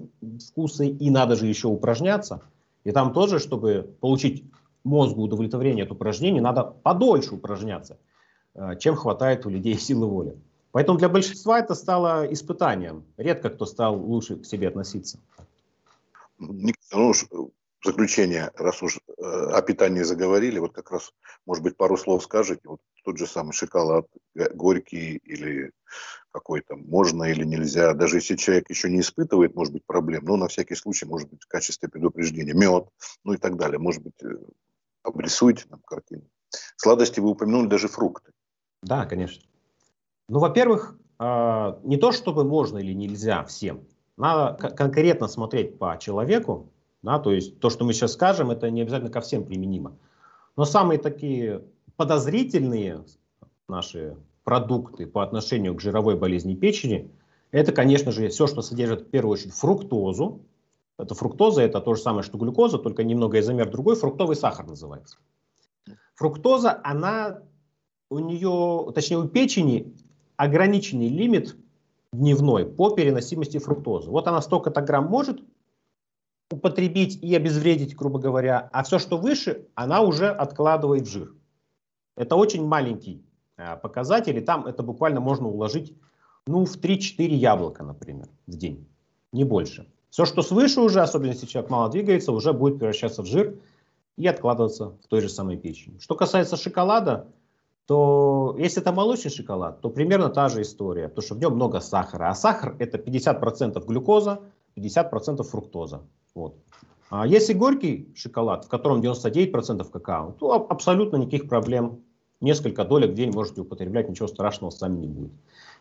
вкусы, 0.47 0.87
и 0.87 1.09
надо 1.11 1.35
же 1.35 1.45
еще 1.45 1.67
упражняться. 1.67 2.41
И 2.83 2.91
там 2.91 3.13
тоже, 3.13 3.39
чтобы 3.39 3.95
получить 3.99 4.43
мозгу 4.83 5.23
удовлетворение 5.23 5.85
от 5.85 5.91
упражнений, 5.91 6.41
надо 6.41 6.63
подольше 6.63 7.35
упражняться, 7.35 7.97
э, 8.55 8.77
чем 8.79 8.95
хватает 8.95 9.45
у 9.45 9.49
людей 9.49 9.73
силы 9.77 10.07
воли. 10.07 10.35
Поэтому 10.71 10.97
для 10.97 11.09
большинства 11.09 11.59
это 11.59 11.75
стало 11.75 12.31
испытанием. 12.31 13.03
Редко 13.17 13.49
кто 13.49 13.65
стал 13.65 13.99
лучше 13.99 14.37
к 14.37 14.45
себе 14.45 14.67
относиться. 14.67 15.19
Ну, 16.37 17.51
в 17.81 17.85
заключение, 17.85 18.51
раз 18.55 18.83
уж 18.83 18.97
э, 18.97 19.21
о 19.21 19.61
питании 19.61 20.03
заговорили, 20.03 20.59
вот 20.59 20.73
как 20.73 20.91
раз, 20.91 21.13
может 21.45 21.63
быть, 21.63 21.77
пару 21.77 21.95
слов 21.97 22.23
скажете. 22.23 22.61
Вот 22.65 22.81
тот 23.05 23.17
же 23.17 23.25
самый 23.25 23.53
шоколад 23.53 24.05
горький 24.53 25.17
или 25.17 25.71
какой-то, 26.31 26.75
можно 26.75 27.23
или 27.23 27.43
нельзя. 27.43 27.93
Даже 27.93 28.17
если 28.17 28.35
человек 28.35 28.69
еще 28.69 28.89
не 28.89 28.99
испытывает, 28.99 29.55
может 29.55 29.73
быть, 29.73 29.85
проблем, 29.85 30.25
но 30.25 30.35
на 30.35 30.47
всякий 30.47 30.75
случай, 30.75 31.05
может 31.05 31.29
быть, 31.29 31.43
в 31.43 31.47
качестве 31.47 31.89
предупреждения. 31.89 32.53
Мед, 32.53 32.87
ну 33.23 33.33
и 33.33 33.37
так 33.37 33.57
далее. 33.57 33.79
Может 33.79 34.03
быть, 34.03 34.21
э, 34.23 34.27
обрисуйте 35.03 35.65
нам 35.69 35.81
картину. 35.85 36.23
Сладости 36.75 37.19
вы 37.19 37.29
упомянули 37.29 37.67
даже 37.67 37.87
фрукты. 37.87 38.31
Да, 38.81 39.05
конечно. 39.05 39.43
Ну, 40.27 40.39
во-первых, 40.39 40.97
э, 41.19 41.79
не 41.83 41.97
то, 41.97 42.11
чтобы 42.11 42.43
можно 42.43 42.77
или 42.77 42.93
нельзя 42.93 43.43
всем. 43.45 43.87
Надо 44.17 44.69
конкретно 44.75 45.29
смотреть 45.29 45.79
по 45.79 45.97
человеку, 45.97 46.73
да, 47.01 47.19
то 47.19 47.31
есть 47.31 47.59
то, 47.59 47.69
что 47.69 47.85
мы 47.85 47.93
сейчас 47.93 48.13
скажем, 48.13 48.51
это 48.51 48.69
не 48.69 48.81
обязательно 48.81 49.11
ко 49.11 49.21
всем 49.21 49.45
применимо. 49.45 49.97
Но 50.55 50.65
самые 50.65 50.99
такие 50.99 51.63
подозрительные 51.95 53.05
наши 53.67 54.17
продукты 54.43 55.05
по 55.05 55.23
отношению 55.23 55.75
к 55.75 55.81
жировой 55.81 56.17
болезни 56.17 56.55
печени, 56.55 57.11
это, 57.51 57.71
конечно 57.71 58.11
же, 58.11 58.27
все, 58.29 58.47
что 58.47 58.61
содержит 58.61 59.01
в 59.01 59.09
первую 59.09 59.33
очередь 59.33 59.53
фруктозу. 59.53 60.41
Это 60.97 61.15
фруктоза, 61.15 61.61
это 61.61 61.79
то 61.79 61.95
же 61.95 62.01
самое, 62.01 62.23
что 62.23 62.37
глюкоза, 62.37 62.77
только 62.77 63.03
немного 63.03 63.39
изомер 63.39 63.71
другой, 63.71 63.95
фруктовый 63.95 64.35
сахар 64.35 64.67
называется. 64.67 65.17
Фруктоза, 66.15 66.79
она 66.83 67.41
у 68.09 68.19
нее, 68.19 68.91
точнее 68.93 69.19
у 69.19 69.27
печени 69.27 69.95
ограниченный 70.35 71.07
лимит 71.07 71.55
дневной 72.11 72.65
по 72.65 72.89
переносимости 72.89 73.57
фруктозы. 73.59 74.09
Вот 74.09 74.27
она 74.27 74.41
столько-то 74.41 74.81
грамм 74.81 75.05
может 75.05 75.41
употребить 76.51 77.21
и 77.21 77.35
обезвредить, 77.35 77.95
грубо 77.95 78.19
говоря, 78.19 78.69
а 78.71 78.83
все, 78.83 78.99
что 78.99 79.17
выше, 79.17 79.67
она 79.75 80.01
уже 80.01 80.29
откладывает 80.29 81.07
в 81.07 81.11
жир. 81.11 81.33
Это 82.15 82.35
очень 82.35 82.65
маленький 82.65 83.23
э, 83.57 83.77
показатель, 83.77 84.37
и 84.37 84.41
там 84.41 84.65
это 84.65 84.83
буквально 84.83 85.19
можно 85.19 85.47
уложить 85.47 85.95
ну, 86.47 86.65
в 86.65 86.75
3-4 86.77 87.27
яблока, 87.27 87.83
например, 87.83 88.27
в 88.47 88.57
день, 88.57 88.87
не 89.31 89.43
больше. 89.43 89.87
Все, 90.09 90.25
что 90.25 90.41
свыше 90.41 90.81
уже, 90.81 91.01
особенно 91.01 91.31
если 91.31 91.45
человек 91.45 91.69
мало 91.69 91.89
двигается, 91.89 92.31
уже 92.31 92.51
будет 92.51 92.79
превращаться 92.79 93.21
в 93.21 93.27
жир 93.27 93.59
и 94.17 94.27
откладываться 94.27 94.97
в 95.03 95.07
той 95.07 95.21
же 95.21 95.29
самой 95.29 95.57
печени. 95.57 95.99
Что 95.99 96.15
касается 96.15 96.57
шоколада, 96.57 97.27
то 97.85 98.55
если 98.57 98.81
это 98.81 98.91
молочный 98.91 99.31
шоколад, 99.31 99.81
то 99.81 99.89
примерно 99.89 100.29
та 100.29 100.49
же 100.49 100.63
история, 100.63 101.09
потому 101.09 101.25
что 101.25 101.35
в 101.35 101.39
нем 101.39 101.53
много 101.53 101.79
сахара. 101.79 102.29
А 102.29 102.35
сахар 102.35 102.75
это 102.79 102.97
50% 102.97 103.83
глюкоза, 103.85 104.41
50% 104.75 105.43
фруктоза. 105.43 106.01
Вот. 106.35 106.55
А 107.09 107.25
если 107.25 107.53
горький 107.53 108.11
шоколад, 108.15 108.65
в 108.65 108.69
котором 108.69 109.01
99% 109.01 109.89
какао, 109.89 110.31
то 110.33 110.53
абсолютно 110.69 111.17
никаких 111.17 111.49
проблем. 111.49 112.03
Несколько 112.41 112.85
долек 112.85 113.11
в 113.11 113.13
день 113.15 113.31
можете 113.33 113.61
употреблять, 113.61 114.07
ничего 114.07 114.27
страшного 114.27 114.71
с 114.71 114.79
вами 114.79 114.99
не 114.99 115.07
будет. 115.07 115.31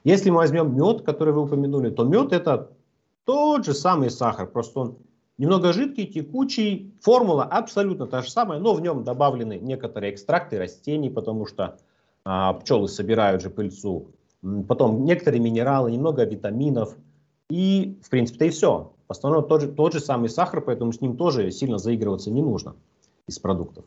Если 0.04 0.30
мы 0.30 0.38
возьмем 0.38 0.74
мед, 0.74 1.02
который 1.02 1.32
вы 1.32 1.42
упомянули, 1.42 1.90
то 1.90 2.04
мед 2.04 2.32
это 2.32 2.72
тот 3.24 3.64
же 3.64 3.74
самый 3.74 4.10
сахар, 4.10 4.48
просто 4.48 4.80
он 4.80 4.98
немного 5.38 5.72
жидкий, 5.72 6.06
текучий. 6.06 6.92
Формула 7.00 7.44
абсолютно 7.44 8.06
та 8.06 8.22
же 8.22 8.30
самая, 8.30 8.58
но 8.58 8.74
в 8.74 8.80
нем 8.80 9.04
добавлены 9.04 9.58
некоторые 9.58 10.12
экстракты 10.12 10.58
растений, 10.58 11.10
потому 11.10 11.46
что 11.46 11.78
а, 12.24 12.54
пчелы 12.54 12.88
собирают 12.88 13.40
же 13.40 13.50
пыльцу. 13.50 14.08
Потом 14.68 15.04
некоторые 15.04 15.40
минералы, 15.40 15.90
немного 15.90 16.24
витаминов. 16.24 16.96
И, 17.50 17.98
в 18.02 18.10
принципе-то, 18.10 18.44
и 18.44 18.50
все. 18.50 18.92
В 19.08 19.12
основном 19.12 19.48
тот 19.48 19.62
же, 19.62 19.68
тот 19.68 19.94
же 19.94 20.00
самый 20.00 20.28
сахар, 20.28 20.60
поэтому 20.60 20.92
с 20.92 21.00
ним 21.00 21.16
тоже 21.16 21.50
сильно 21.50 21.78
заигрываться 21.78 22.30
не 22.30 22.42
нужно 22.42 22.76
из 23.26 23.38
продуктов. 23.38 23.86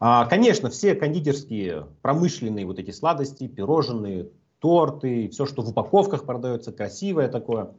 А, 0.00 0.26
конечно, 0.26 0.70
все 0.70 0.94
кондитерские 0.94 1.86
промышленные 2.02 2.66
вот 2.66 2.78
эти 2.78 2.90
сладости, 2.90 3.46
пирожные, 3.46 4.28
торты, 4.58 5.28
все, 5.28 5.46
что 5.46 5.62
в 5.62 5.68
упаковках 5.70 6.24
продается, 6.24 6.72
красивое 6.72 7.28
такое, 7.28 7.70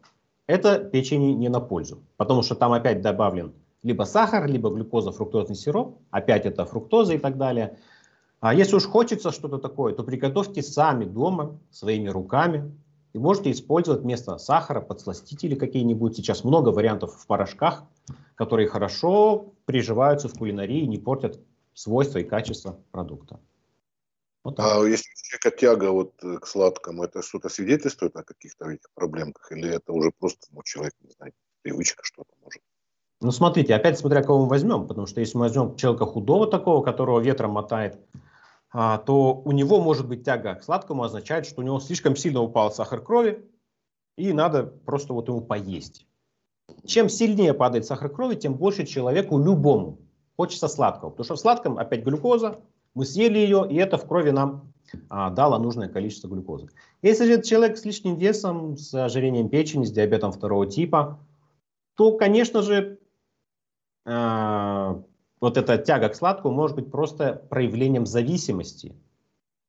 это 0.47 0.79
печени 0.79 1.33
не 1.33 1.49
на 1.49 1.59
пользу. 1.59 1.99
Потому 2.17 2.41
что 2.41 2.55
там 2.55 2.71
опять 2.73 3.01
добавлен 3.01 3.53
либо 3.83 4.03
сахар, 4.03 4.47
либо 4.47 4.69
глюкоза, 4.69 5.11
фруктозный 5.11 5.55
сироп, 5.55 5.97
опять 6.11 6.45
это 6.45 6.65
фруктоза 6.65 7.15
и 7.15 7.17
так 7.17 7.37
далее. 7.37 7.77
А 8.39 8.53
если 8.53 8.75
уж 8.75 8.85
хочется 8.85 9.31
что-то 9.31 9.57
такое, 9.57 9.93
то 9.93 10.03
приготовьте 10.03 10.61
сами 10.61 11.05
дома, 11.05 11.59
своими 11.71 12.07
руками, 12.09 12.71
и 13.13 13.19
можете 13.19 13.51
использовать 13.51 14.01
вместо 14.01 14.37
сахара 14.37 14.81
подсластители 14.81 15.55
какие-нибудь. 15.55 16.15
Сейчас 16.15 16.43
много 16.43 16.69
вариантов 16.69 17.15
в 17.15 17.27
порошках, 17.27 17.83
которые 18.35 18.67
хорошо 18.67 19.53
приживаются 19.65 20.27
в 20.27 20.33
кулинарии 20.33 20.81
и 20.81 20.87
не 20.87 20.97
портят 20.97 21.39
свойства 21.73 22.19
и 22.19 22.23
качество 22.23 22.79
продукта. 22.91 23.39
Вот 24.43 24.59
а 24.59 24.83
если 24.87 25.09
у 25.11 25.23
человека 25.23 25.51
тяга 25.57 25.91
вот 25.91 26.13
э, 26.23 26.37
к 26.39 26.47
сладкому, 26.47 27.03
это 27.03 27.21
что-то 27.21 27.49
свидетельствует 27.49 28.15
о 28.15 28.23
каких-то 28.23 28.69
этих 28.71 28.89
проблемах? 28.95 29.51
Или 29.51 29.69
это 29.69 29.93
уже 29.93 30.11
просто 30.17 30.47
ну, 30.51 30.63
человек, 30.63 30.93
не 31.01 31.11
знаю, 31.11 31.33
привычка 31.61 32.03
что-то 32.03 32.33
может? 32.41 32.61
Ну, 33.19 33.31
смотрите, 33.31 33.75
опять 33.75 33.99
смотря 33.99 34.23
кого 34.23 34.43
мы 34.43 34.49
возьмем, 34.49 34.87
потому 34.87 35.05
что 35.05 35.19
если 35.19 35.37
мы 35.37 35.43
возьмем 35.43 35.75
человека 35.75 36.05
худого 36.05 36.47
такого, 36.47 36.83
которого 36.83 37.19
ветром 37.19 37.51
мотает, 37.51 37.99
то 38.71 39.41
у 39.43 39.51
него 39.51 39.81
может 39.81 40.07
быть 40.07 40.23
тяга 40.23 40.55
к 40.55 40.63
сладкому, 40.63 41.03
означает, 41.03 41.45
что 41.45 41.61
у 41.61 41.63
него 41.63 41.79
слишком 41.79 42.15
сильно 42.15 42.41
упал 42.41 42.71
сахар 42.71 43.01
крови, 43.01 43.45
и 44.17 44.33
надо 44.33 44.63
просто 44.63 45.13
вот 45.13 45.27
ему 45.27 45.41
поесть. 45.41 46.05
Чем 46.85 47.09
сильнее 47.09 47.53
падает 47.53 47.85
сахар 47.85 48.09
крови, 48.09 48.35
тем 48.35 48.55
больше 48.55 48.85
человеку 48.85 49.37
любому 49.37 49.99
хочется 50.37 50.67
сладкого. 50.67 51.09
Потому 51.09 51.25
что 51.25 51.35
в 51.35 51.39
сладком 51.39 51.77
опять 51.77 52.03
глюкоза, 52.03 52.59
мы 52.93 53.05
съели 53.05 53.37
ее, 53.39 53.67
и 53.69 53.75
это 53.75 53.97
в 53.97 54.07
крови 54.07 54.31
нам 54.31 54.73
а, 55.09 55.29
дало 55.29 55.57
нужное 55.59 55.87
количество 55.87 56.27
глюкозы. 56.27 56.69
Если 57.01 57.25
же 57.25 57.41
человек 57.41 57.77
с 57.77 57.85
лишним 57.85 58.15
весом, 58.15 58.77
с 58.77 58.93
ожирением 58.93 59.49
печени, 59.49 59.85
с 59.85 59.91
диабетом 59.91 60.31
второго 60.31 60.67
типа, 60.67 61.19
то, 61.95 62.17
конечно 62.17 62.61
же, 62.61 62.99
а, 64.05 65.03
вот 65.41 65.57
эта 65.57 65.77
тяга 65.77 66.09
к 66.09 66.15
сладкому 66.15 66.55
может 66.55 66.77
быть 66.77 66.91
просто 66.91 67.33
проявлением 67.49 68.05
зависимости. 68.05 68.95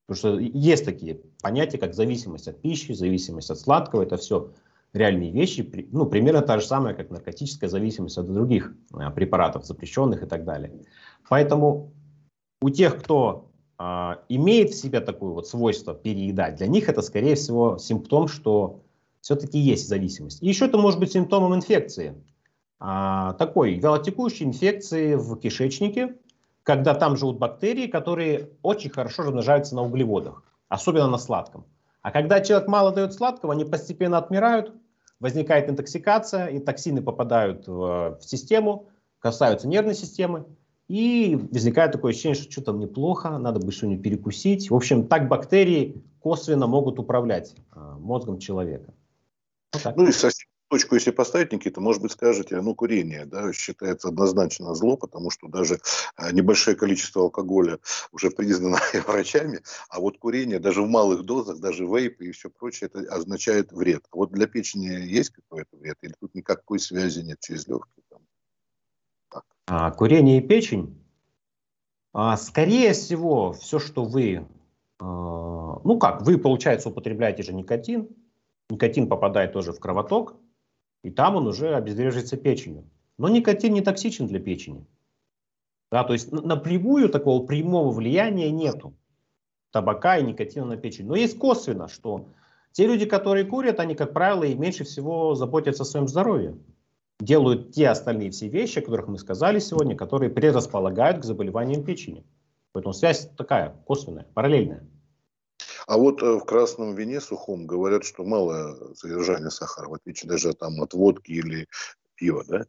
Потому 0.07 0.19
что 0.19 0.39
есть 0.39 0.85
такие 0.85 1.21
понятия, 1.43 1.79
как 1.79 1.95
зависимость 1.95 2.47
от 2.47 2.61
пищи, 2.61 2.93
зависимость 2.93 3.51
от 3.51 3.59
сладкого. 3.59 4.03
Это 4.03 4.19
все 4.19 4.53
реальные 4.93 5.33
вещи. 5.33 5.89
Ну, 5.91 6.07
примерно 6.07 6.43
та 6.43 6.61
же 6.61 6.67
самая, 6.67 6.95
как 6.95 7.11
наркотическая 7.11 7.71
зависимость 7.71 8.19
от 8.19 8.31
других 8.31 8.75
а, 8.93 9.11
препаратов, 9.11 9.65
запрещенных 9.65 10.23
и 10.23 10.27
так 10.27 10.45
далее. 10.45 10.73
Поэтому 11.29 11.93
у 12.61 12.69
тех, 12.69 12.99
кто 12.99 13.49
а, 13.79 14.23
имеет 14.29 14.71
в 14.71 14.75
себе 14.75 15.01
такое 15.01 15.31
вот 15.31 15.49
свойство 15.49 15.95
переедать, 15.95 16.57
для 16.57 16.67
них 16.67 16.91
это, 16.91 17.01
скорее 17.01 17.37
всего, 17.37 17.79
симптом, 17.79 18.29
что 18.29 18.83
все-таки 19.23 19.59
есть 19.59 19.89
зависимость. 19.89 20.43
И 20.43 20.49
еще 20.49 20.67
это 20.67 20.77
может 20.77 21.01
быть 21.01 21.13
симптомом 21.13 21.55
инфекции. 21.55 22.15
А, 22.85 23.35
такой 23.35 23.75
вялотекущей 23.75 24.45
инфекции 24.45 25.15
в 25.15 25.37
кишечнике, 25.37 26.17
когда 26.65 26.95
там 26.97 27.17
живут 27.17 27.39
бактерии, 27.39 27.87
которые 27.87 28.51
очень 28.63 28.91
хорошо 28.91 29.23
размножаются 29.23 29.77
на 29.77 29.83
углеводах, 29.83 30.43
особенно 30.69 31.07
на 31.07 31.19
сладком. 31.19 31.65
А 32.03 32.11
когда 32.11 32.41
человек 32.41 32.67
мало 32.67 32.91
дает 32.91 33.15
сладкого, 33.15 33.53
они 33.53 33.65
постепенно 33.65 34.19
отмирают, 34.19 34.75
возникает 35.21 35.71
интоксикация, 35.71 36.49
и 36.49 36.59
токсины 36.59 37.03
попадают 37.03 37.69
в, 37.69 38.19
в 38.19 38.25
систему, 38.25 38.89
касаются 39.21 39.69
нервной 39.69 39.95
системы, 39.95 40.47
и 40.89 41.39
возникает 41.53 41.93
такое 41.93 42.11
ощущение, 42.11 42.35
что 42.35 42.51
что-то 42.51 42.73
мне 42.73 42.89
плохо, 42.89 43.39
надо 43.39 43.61
бы 43.61 43.71
что-нибудь 43.71 44.03
перекусить. 44.03 44.73
В 44.73 44.75
общем, 44.75 45.07
так 45.07 45.29
бактерии 45.29 46.03
косвенно 46.19 46.67
могут 46.67 46.99
управлять 46.99 47.55
э, 47.77 47.79
мозгом 48.01 48.41
человека. 48.41 48.93
Вот 49.73 49.97
ну 49.97 50.09
и 50.09 50.11
совсем 50.11 50.49
точку, 50.73 50.95
если 50.95 51.11
поставить, 51.11 51.53
Никита, 51.53 51.83
может 51.83 52.01
быть, 52.01 52.13
скажете, 52.13 52.59
ну, 52.63 52.75
курение, 52.75 53.27
да, 53.27 53.53
считается 53.53 54.09
однозначно 54.09 54.75
зло, 54.75 54.97
потому 54.97 55.29
что 55.29 55.47
даже 55.47 55.79
а, 56.17 56.33
небольшое 56.33 56.75
количество 56.75 57.21
алкоголя 57.21 57.79
уже 58.11 58.31
признано 58.31 58.79
врачами, 59.07 59.61
а 59.91 60.01
вот 60.01 60.17
курение 60.17 60.59
даже 60.61 60.81
в 60.81 60.89
малых 60.89 61.25
дозах, 61.25 61.61
даже 61.61 61.85
вейп 61.85 62.23
и 62.23 62.31
все 62.31 62.49
прочее, 62.49 62.89
это 62.91 63.01
означает 63.15 63.71
вред. 63.71 64.07
А 64.11 64.17
вот 64.17 64.33
для 64.33 64.47
печени 64.47 64.87
есть 64.87 65.29
какой-то 65.29 65.77
вред? 65.77 65.99
Или 66.01 66.15
тут 66.19 66.35
никакой 66.35 66.79
связи 66.79 67.21
нет 67.21 67.39
через 67.41 67.69
легкие? 67.69 68.05
Там? 68.09 69.43
А, 69.67 69.91
курение 69.91 70.39
и 70.39 70.41
печень? 70.41 70.99
А, 72.15 72.39
скорее 72.39 72.95
всего, 72.95 73.53
все, 73.53 73.79
что 73.79 74.05
вы, 74.05 74.49
а, 74.99 75.05
ну 75.85 75.99
как, 75.99 76.23
вы, 76.23 76.39
получается, 76.39 76.89
употребляете 76.89 77.43
же 77.43 77.53
никотин, 77.53 78.09
никотин 78.71 79.07
попадает 79.07 79.53
тоже 79.53 79.75
в 79.75 79.79
кровоток, 79.79 80.35
и 81.03 81.11
там 81.11 81.37
он 81.37 81.47
уже 81.47 81.75
обезвреживается 81.75 82.37
печенью. 82.37 82.85
Но 83.19 83.29
никотин 83.29 83.75
не 83.75 83.81
токсичен 83.81 84.27
для 84.27 84.41
печени. 84.41 84.87
Да, 85.91 86.05
то 86.05 86.13
есть 86.15 86.33
напрямую 86.33 87.09
такого 87.09 87.47
прямого 87.47 87.91
влияния 87.91 88.51
нету 88.51 88.95
табака 89.73 90.19
и 90.19 90.23
никотина 90.23 90.65
на 90.67 90.77
печень. 90.77 91.07
Но 91.07 91.17
есть 91.17 91.39
косвенно, 91.39 91.89
что 91.89 92.29
те 92.73 92.87
люди, 92.87 93.05
которые 93.05 93.45
курят, 93.45 93.81
они, 93.81 93.95
как 93.95 94.13
правило, 94.13 94.45
и 94.45 94.55
меньше 94.55 94.85
всего 94.85 95.35
заботятся 95.35 95.83
о 95.83 95.87
своем 95.87 96.09
здоровье. 96.09 96.57
Делают 97.21 97.73
те 97.73 97.89
остальные 97.89 98.31
все 98.31 98.49
вещи, 98.49 98.79
о 98.79 98.83
которых 98.83 99.09
мы 99.09 99.19
сказали 99.19 99.59
сегодня, 99.59 99.97
которые 99.97 100.31
предрасполагают 100.31 101.19
к 101.19 101.25
заболеваниям 101.25 101.85
печени. 101.85 102.25
Поэтому 102.73 102.93
связь 102.95 103.29
такая, 103.37 103.77
косвенная, 103.87 104.27
параллельная. 104.35 104.87
А 105.87 105.97
вот 105.97 106.23
э, 106.23 106.39
в 106.39 106.45
красном 106.45 106.95
вине 106.95 107.21
сухом 107.21 107.67
говорят, 107.67 108.05
что 108.05 108.25
мало 108.25 108.95
содержания 108.95 109.51
сахара, 109.51 109.89
в 109.89 109.95
отличие 109.95 110.29
даже 110.29 110.53
там 110.53 110.81
от 110.81 110.95
водки 110.95 111.33
или 111.33 111.67
пива, 112.15 112.45
да? 112.47 112.65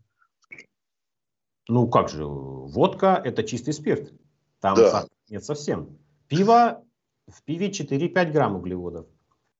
Ну 1.67 1.88
как 1.88 2.10
же, 2.10 2.26
водка 2.26 3.21
это 3.23 3.43
чистый 3.43 3.73
спирт. 3.73 4.12
Там 4.60 4.76
да. 4.76 4.89
сахара 4.89 5.10
нет 5.30 5.43
совсем. 5.43 5.97
Пиво, 6.28 6.84
в 7.28 7.43
пиве 7.43 7.69
4-5 7.69 8.32
грамм 8.32 8.56
углеводов. 8.56 9.08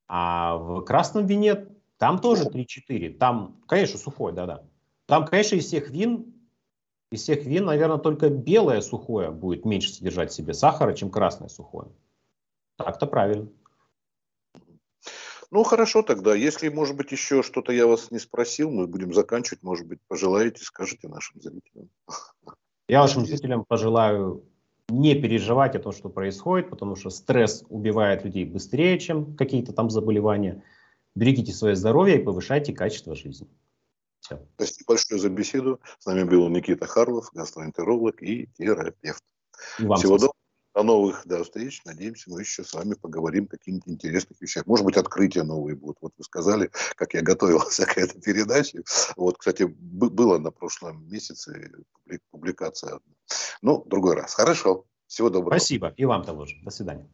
А 0.08 0.58
в 0.58 0.82
красном 0.82 1.26
вине 1.26 1.68
там 1.98 2.20
тоже 2.20 2.46
3-4. 2.46 3.18
Там, 3.18 3.62
конечно, 3.68 3.98
сухой, 3.98 4.34
да-да. 4.34 4.64
Там, 5.06 5.26
конечно, 5.26 5.56
из 5.56 5.66
всех 5.66 5.90
вин, 5.90 6.34
из 7.12 7.22
всех 7.22 7.46
вин, 7.46 7.66
наверное, 7.66 7.98
только 7.98 8.30
белое 8.30 8.82
сухое 8.82 9.32
будет 9.32 9.66
меньше 9.66 9.94
содержать 9.94 10.32
в 10.32 10.36
себе 10.36 10.54
сахара, 10.54 10.94
чем 10.94 11.10
красное 11.10 11.50
сухое. 11.50 11.92
Так-то 12.78 13.08
правильно. 13.08 13.50
Ну, 15.52 15.64
хорошо 15.64 16.02
тогда. 16.02 16.34
Если, 16.34 16.70
может 16.70 16.96
быть, 16.96 17.12
еще 17.12 17.44
что-то 17.44 17.72
я 17.72 17.86
вас 17.86 18.10
не 18.10 18.18
спросил, 18.18 18.72
мы 18.72 18.88
будем 18.88 19.14
заканчивать. 19.14 19.62
Может 19.62 19.86
быть, 19.86 20.00
пожелаете, 20.08 20.64
скажите 20.64 21.08
нашим 21.08 21.40
зрителям. 21.42 21.90
Я 22.88 23.02
вашим 23.02 23.26
зрителям 23.26 23.64
пожелаю 23.64 24.44
не 24.90 25.14
переживать 25.16 25.76
о 25.76 25.80
том, 25.80 25.92
что 25.92 26.10
происходит, 26.10 26.70
потому 26.70 26.96
что 26.96 27.10
стресс 27.10 27.64
убивает 27.70 28.26
людей 28.26 28.46
быстрее, 28.46 29.00
чем 29.00 29.36
какие-то 29.36 29.74
там 29.74 29.90
заболевания. 29.90 30.64
Берегите 31.16 31.54
свое 31.54 31.76
здоровье 31.76 32.20
и 32.20 32.24
повышайте 32.24 32.74
качество 32.74 33.16
жизни. 33.16 33.48
Все. 34.22 34.42
Спасибо 34.56 34.86
большое 34.88 35.20
за 35.22 35.30
беседу. 35.30 35.80
С 36.00 36.06
нами 36.06 36.24
был 36.24 36.48
Никита 36.50 36.88
Харлов, 36.88 37.30
гастроэнтеролог 37.34 38.24
и 38.24 38.48
терапевт. 38.58 39.24
И 39.80 39.86
вам 39.86 39.98
Всего 39.98 40.18
доброго. 40.18 40.34
До 40.74 40.82
новых 40.82 41.22
да, 41.26 41.44
встреч. 41.44 41.82
Надеемся, 41.86 42.32
мы 42.32 42.42
еще 42.42 42.64
с 42.64 42.74
вами 42.74 42.96
поговорим 42.96 43.46
о 43.46 43.48
каких-нибудь 43.48 43.88
интересных 43.88 44.42
вещах. 44.42 44.66
Может 44.66 44.86
быть, 44.86 44.98
открытия 44.98 45.44
новые 45.44 45.76
будут. 45.76 45.98
Вот 46.02 46.14
вы 46.18 46.24
сказали, 46.24 46.72
как 46.96 47.14
я 47.14 47.22
готовился 47.22 47.86
к 47.86 47.98
этой 47.98 48.20
передаче. 48.20 48.84
Вот, 49.16 49.38
кстати, 49.38 49.64
было 49.64 50.40
на 50.40 50.52
прошлом 50.52 51.08
месяце 51.08 51.72
публикация. 52.32 53.00
Ну, 53.62 53.84
другой 53.86 54.16
раз. 54.16 54.34
Хорошо. 54.34 54.86
Всего 55.06 55.30
доброго. 55.30 55.60
Спасибо. 55.60 55.94
И 55.96 56.06
вам 56.06 56.24
того 56.24 56.46
же. 56.46 56.56
До 56.64 56.72
свидания. 56.72 57.08